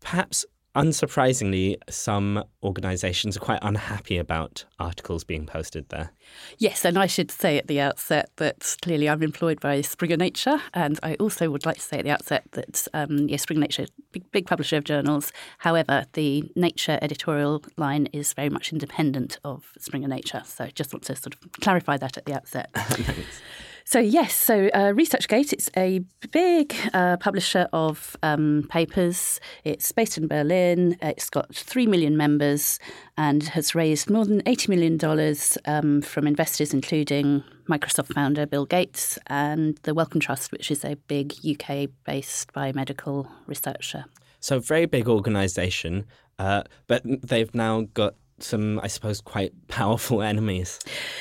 Perhaps 0.00 0.46
Unsurprisingly, 0.76 1.76
some 1.88 2.44
organisations 2.62 3.34
are 3.34 3.40
quite 3.40 3.60
unhappy 3.62 4.18
about 4.18 4.66
articles 4.78 5.24
being 5.24 5.46
posted 5.46 5.88
there. 5.88 6.12
Yes, 6.58 6.84
and 6.84 6.98
I 6.98 7.06
should 7.06 7.30
say 7.30 7.56
at 7.56 7.66
the 7.66 7.80
outset 7.80 8.28
that 8.36 8.76
clearly 8.82 9.08
I'm 9.08 9.22
employed 9.22 9.58
by 9.58 9.80
Springer 9.80 10.18
Nature, 10.18 10.60
and 10.74 11.00
I 11.02 11.14
also 11.14 11.50
would 11.50 11.64
like 11.64 11.76
to 11.76 11.82
say 11.82 11.98
at 11.98 12.04
the 12.04 12.10
outset 12.10 12.44
that 12.52 12.86
um, 12.92 13.26
yes, 13.26 13.42
Springer 13.42 13.60
Nature, 13.60 13.86
big, 14.12 14.30
big 14.32 14.46
publisher 14.46 14.76
of 14.76 14.84
journals. 14.84 15.32
However, 15.58 16.04
the 16.12 16.52
Nature 16.54 16.98
editorial 17.00 17.64
line 17.78 18.06
is 18.12 18.34
very 18.34 18.50
much 18.50 18.70
independent 18.70 19.38
of 19.44 19.72
Springer 19.78 20.08
Nature, 20.08 20.42
so 20.44 20.64
I 20.64 20.72
just 20.74 20.92
want 20.92 21.04
to 21.04 21.16
sort 21.16 21.34
of 21.34 21.40
clarify 21.62 21.96
that 21.96 22.18
at 22.18 22.26
the 22.26 22.34
outset. 22.34 22.70
So, 23.88 24.00
yes, 24.00 24.34
so 24.34 24.66
uh, 24.74 24.92
ResearchGate, 24.92 25.52
it's 25.52 25.70
a 25.76 26.00
big 26.32 26.74
uh, 26.92 27.18
publisher 27.18 27.68
of 27.72 28.16
um, 28.20 28.66
papers. 28.68 29.38
It's 29.62 29.92
based 29.92 30.18
in 30.18 30.26
Berlin. 30.26 30.98
It's 31.00 31.30
got 31.30 31.54
3 31.54 31.86
million 31.86 32.16
members 32.16 32.80
and 33.16 33.44
has 33.44 33.76
raised 33.76 34.10
more 34.10 34.24
than 34.24 34.42
$80 34.42 34.68
million 34.68 35.36
um, 35.66 36.02
from 36.02 36.26
investors, 36.26 36.74
including 36.74 37.44
Microsoft 37.68 38.12
founder 38.12 38.44
Bill 38.44 38.66
Gates 38.66 39.20
and 39.28 39.78
the 39.84 39.94
Wellcome 39.94 40.20
Trust, 40.20 40.50
which 40.50 40.72
is 40.72 40.84
a 40.84 40.96
big 41.06 41.34
UK 41.48 41.88
based 42.04 42.52
biomedical 42.52 43.28
researcher. 43.46 44.06
So, 44.40 44.58
very 44.58 44.86
big 44.86 45.08
organisation, 45.08 46.06
uh, 46.40 46.64
but 46.88 47.02
they've 47.04 47.54
now 47.54 47.82
got 47.94 48.16
some, 48.38 48.80
I 48.82 48.86
suppose, 48.86 49.20
quite 49.20 49.52
powerful 49.68 50.22
enemies. 50.22 50.78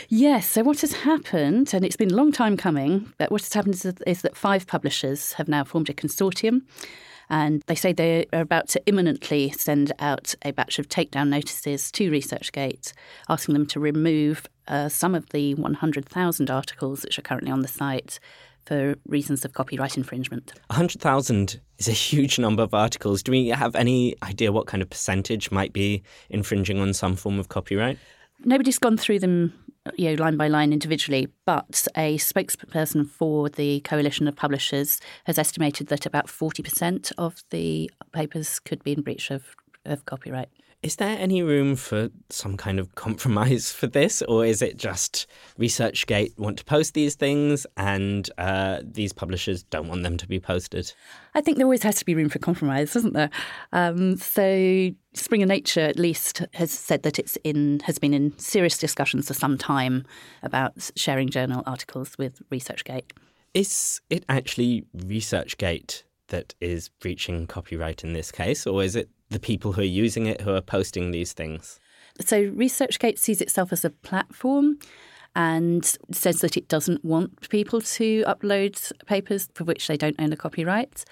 Yes. 0.10 0.50
So, 0.50 0.64
what 0.64 0.82
has 0.82 0.94
happened, 0.94 1.74
and 1.74 1.86
it's 1.86 1.96
been 1.96 2.12
a 2.12 2.16
long 2.16 2.32
time 2.32 2.58
coming, 2.58 3.14
but 3.18 3.32
what 3.32 3.42
has 3.42 3.54
happened 3.54 3.76
is, 4.06 4.22
that 4.22 4.36
five 4.36 4.68
publishers 4.68 5.34
have 5.34 5.48
now 5.48 5.64
formed 5.64 5.90
a 5.90 5.94
consortium. 5.94 6.62
And 7.28 7.64
they 7.66 7.74
say 7.74 7.92
they 7.92 8.28
are 8.34 8.42
about 8.42 8.68
to 8.70 8.86
imminently 8.86 9.50
send 9.50 9.92
out 9.98 10.36
a 10.44 10.52
batch 10.52 10.78
of 10.78 10.88
takedown 10.88 11.30
notices 11.30 11.92
to 11.94 12.12
ResearchGate, 12.12 12.94
asking 13.28 13.54
them 13.54 13.66
to 13.68 13.80
remove 13.80 14.46
uh, 14.68 14.90
some 14.90 15.16
of 15.16 15.30
the 15.30 15.56
100,000 15.56 16.52
articles 16.52 17.04
which 17.04 17.18
are 17.18 17.24
currently 17.24 17.52
on 17.52 17.62
the 17.62 17.68
site 17.68 18.20
for 18.66 18.96
reasons 19.08 19.46
of 19.46 19.54
copyright 19.54 19.98
infringement. 19.98 20.54
100,000 20.68 21.60
is 21.78 21.88
a 21.88 21.92
huge 21.92 22.40
number 22.40 22.64
of 22.64 22.74
articles. 22.74 23.24
Do 23.24 23.32
we 23.32 23.50
have 23.50 23.76
any 23.76 24.16
idea 24.24 24.52
what 24.52 24.68
kind 24.68 24.82
of 24.82 24.90
percentage 24.90 25.52
might 25.52 25.74
be 25.74 26.04
infringing 26.30 26.80
on 26.80 26.94
some 26.94 27.16
form 27.16 27.40
of 27.40 27.50
copyright? 27.50 27.98
Nobody's 28.44 28.80
gone 28.80 28.98
through 28.98 29.20
them 29.20 29.54
you 29.96 30.10
know, 30.10 30.24
line 30.24 30.36
by 30.36 30.48
line 30.48 30.74
individually, 30.74 31.28
but 31.46 31.88
a 31.96 32.18
spokesperson 32.18 33.08
for 33.08 33.50
the 33.50 33.82
Coalition 33.82 34.28
of 34.28 34.36
Publishers 34.36 35.00
has 35.26 35.38
estimated 35.38 35.88
that 35.88 36.06
about 36.06 36.28
40% 36.28 37.12
of 37.18 37.44
the 37.52 37.92
papers 38.12 38.60
could 38.60 38.84
be 38.84 38.94
in 38.94 39.02
breach 39.02 39.30
of, 39.30 39.56
of 39.86 40.06
copyright. 40.06 40.50
Is 40.86 40.98
there 40.98 41.18
any 41.18 41.42
room 41.42 41.76
for 41.76 42.10
some 42.30 42.58
kind 42.58 42.80
of 42.80 42.94
compromise 42.94 43.72
for 43.72 43.88
this, 43.88 44.22
or 44.22 44.46
is 44.46 44.62
it 44.62 44.78
just 44.78 45.26
ResearchGate 45.58 46.38
want 46.38 46.60
to 46.60 46.64
post 46.64 46.94
these 46.94 47.16
things 47.16 47.66
and 47.76 48.30
uh, 48.38 48.82
these 48.84 49.12
publishers 49.12 49.64
don't 49.64 49.88
want 49.88 50.04
them 50.04 50.16
to 50.18 50.28
be 50.28 50.40
posted? 50.40 50.94
I 51.34 51.42
think 51.42 51.58
there 51.58 51.66
always 51.66 51.82
has 51.82 51.96
to 51.96 52.06
be 52.06 52.14
room 52.14 52.30
for 52.30 52.38
compromise, 52.38 52.94
doesn't 52.94 53.14
there? 53.14 53.32
Um, 53.74 54.18
so 54.18 54.92
Springer 55.16 55.48
Nature, 55.48 55.82
at 55.82 55.98
least, 55.98 56.44
has 56.54 56.70
said 56.70 57.02
that 57.02 57.18
it's 57.18 57.36
in 57.44 57.80
has 57.86 57.98
been 57.98 58.14
in 58.14 58.38
serious 58.38 58.78
discussions 58.78 59.26
for 59.28 59.34
some 59.34 59.58
time 59.58 60.06
about 60.44 60.92
sharing 60.96 61.32
journal 61.32 61.64
articles 61.66 62.16
with 62.20 62.48
ResearchGate. 62.52 63.12
Is 63.56 64.02
it 64.12 64.24
actually 64.30 64.86
ResearchGate 64.96 66.04
that 66.28 66.54
is 66.62 66.90
breaching 66.90 67.48
copyright 67.48 68.04
in 68.04 68.14
this 68.14 68.32
case, 68.32 68.68
or 68.68 68.84
is 68.84 68.96
it 68.96 69.10
the 69.30 69.40
people 69.40 69.74
who 69.74 69.82
are 69.82 69.86
using 69.86 70.26
it 70.26 70.42
who 70.42 70.54
are 70.54 70.62
posting 70.62 71.12
these 71.12 71.34
things? 71.34 71.80
So, 72.22 72.50
ResearchGate 72.52 73.20
sees 73.20 73.42
itself 73.42 73.74
as 73.74 73.84
a 73.84 73.90
platform 73.90 74.80
and 75.36 75.98
says 76.12 76.40
that 76.40 76.56
it 76.56 76.70
doesn't 76.70 77.04
want 77.04 77.50
people 77.50 77.82
to 77.82 78.24
upload 78.24 78.92
papers 79.06 79.50
for 79.54 79.66
which 79.66 79.88
they 79.88 79.98
don't 79.98 80.16
own 80.18 80.30
the 80.30 80.38
copyright. 80.38 81.04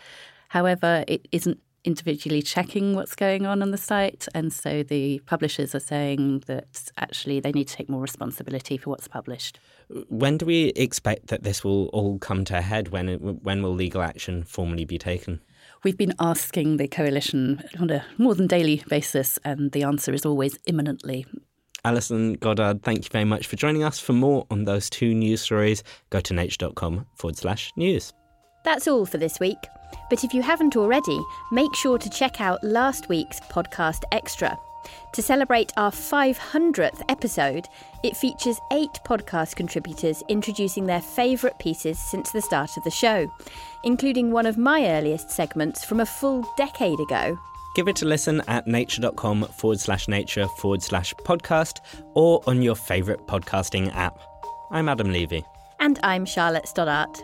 However, 0.47 1.03
it 1.07 1.27
isn't 1.31 1.59
individually 1.83 2.41
checking 2.41 2.95
what's 2.95 3.15
going 3.15 3.45
on 3.45 3.61
on 3.61 3.71
the 3.71 3.77
site. 3.77 4.27
And 4.33 4.53
so 4.53 4.83
the 4.83 5.19
publishers 5.25 5.75
are 5.75 5.79
saying 5.79 6.43
that 6.47 6.89
actually 6.97 7.39
they 7.39 7.51
need 7.51 7.67
to 7.67 7.75
take 7.75 7.89
more 7.89 8.01
responsibility 8.01 8.77
for 8.77 8.89
what's 8.89 9.07
published. 9.07 9.59
When 10.07 10.37
do 10.37 10.45
we 10.45 10.67
expect 10.75 11.27
that 11.27 11.43
this 11.43 11.63
will 11.63 11.87
all 11.87 12.19
come 12.19 12.45
to 12.45 12.57
a 12.57 12.61
head? 12.61 12.89
When, 12.89 13.07
when 13.43 13.61
will 13.61 13.73
legal 13.73 14.01
action 14.01 14.43
formally 14.43 14.85
be 14.85 14.97
taken? 14.97 15.41
We've 15.83 15.97
been 15.97 16.13
asking 16.19 16.77
the 16.77 16.87
coalition 16.87 17.61
on 17.77 17.89
a 17.89 18.05
more 18.17 18.35
than 18.35 18.47
daily 18.47 18.83
basis, 18.87 19.37
and 19.43 19.71
the 19.73 19.83
answer 19.83 20.13
is 20.13 20.25
always 20.25 20.57
imminently. 20.65 21.25
Alison 21.83 22.35
Goddard, 22.35 22.83
thank 22.83 23.03
you 23.03 23.09
very 23.11 23.25
much 23.25 23.47
for 23.47 23.57
joining 23.57 23.83
us. 23.83 23.99
For 23.99 24.13
more 24.13 24.47
on 24.49 24.63
those 24.63 24.89
two 24.89 25.13
news 25.13 25.41
stories, 25.41 25.83
go 26.09 26.21
to 26.21 26.33
nature.com 26.33 27.05
forward 27.15 27.37
slash 27.37 27.73
news. 27.75 28.13
That's 28.63 28.87
all 28.87 29.05
for 29.05 29.17
this 29.17 29.41
week. 29.41 29.57
But 30.09 30.23
if 30.23 30.33
you 30.33 30.41
haven't 30.41 30.77
already, 30.77 31.19
make 31.51 31.75
sure 31.75 31.97
to 31.97 32.09
check 32.09 32.39
out 32.39 32.63
last 32.63 33.09
week's 33.09 33.41
podcast 33.41 34.03
extra. 34.13 34.57
To 35.13 35.21
celebrate 35.21 35.71
our 35.77 35.91
500th 35.91 37.01
episode, 37.09 37.67
it 38.03 38.17
features 38.17 38.59
eight 38.71 38.99
podcast 39.05 39.55
contributors 39.55 40.23
introducing 40.27 40.85
their 40.85 41.01
favourite 41.01 41.57
pieces 41.59 41.99
since 41.99 42.31
the 42.31 42.41
start 42.41 42.77
of 42.77 42.83
the 42.83 42.91
show, 42.91 43.31
including 43.83 44.31
one 44.31 44.45
of 44.45 44.57
my 44.57 44.85
earliest 44.87 45.29
segments 45.29 45.83
from 45.83 45.99
a 45.99 46.05
full 46.05 46.45
decade 46.57 46.99
ago. 46.99 47.37
Give 47.75 47.87
it 47.87 48.01
a 48.01 48.05
listen 48.05 48.41
at 48.47 48.67
nature.com 48.67 49.45
forward 49.45 49.79
slash 49.79 50.07
nature 50.07 50.47
forward 50.59 50.83
slash 50.83 51.13
podcast 51.15 51.79
or 52.13 52.41
on 52.45 52.61
your 52.61 52.75
favourite 52.75 53.25
podcasting 53.25 53.93
app. 53.95 54.19
I'm 54.69 54.89
Adam 54.89 55.11
Levy. 55.11 55.43
And 55.79 55.99
I'm 56.03 56.25
Charlotte 56.25 56.67
Stoddart. 56.67 57.23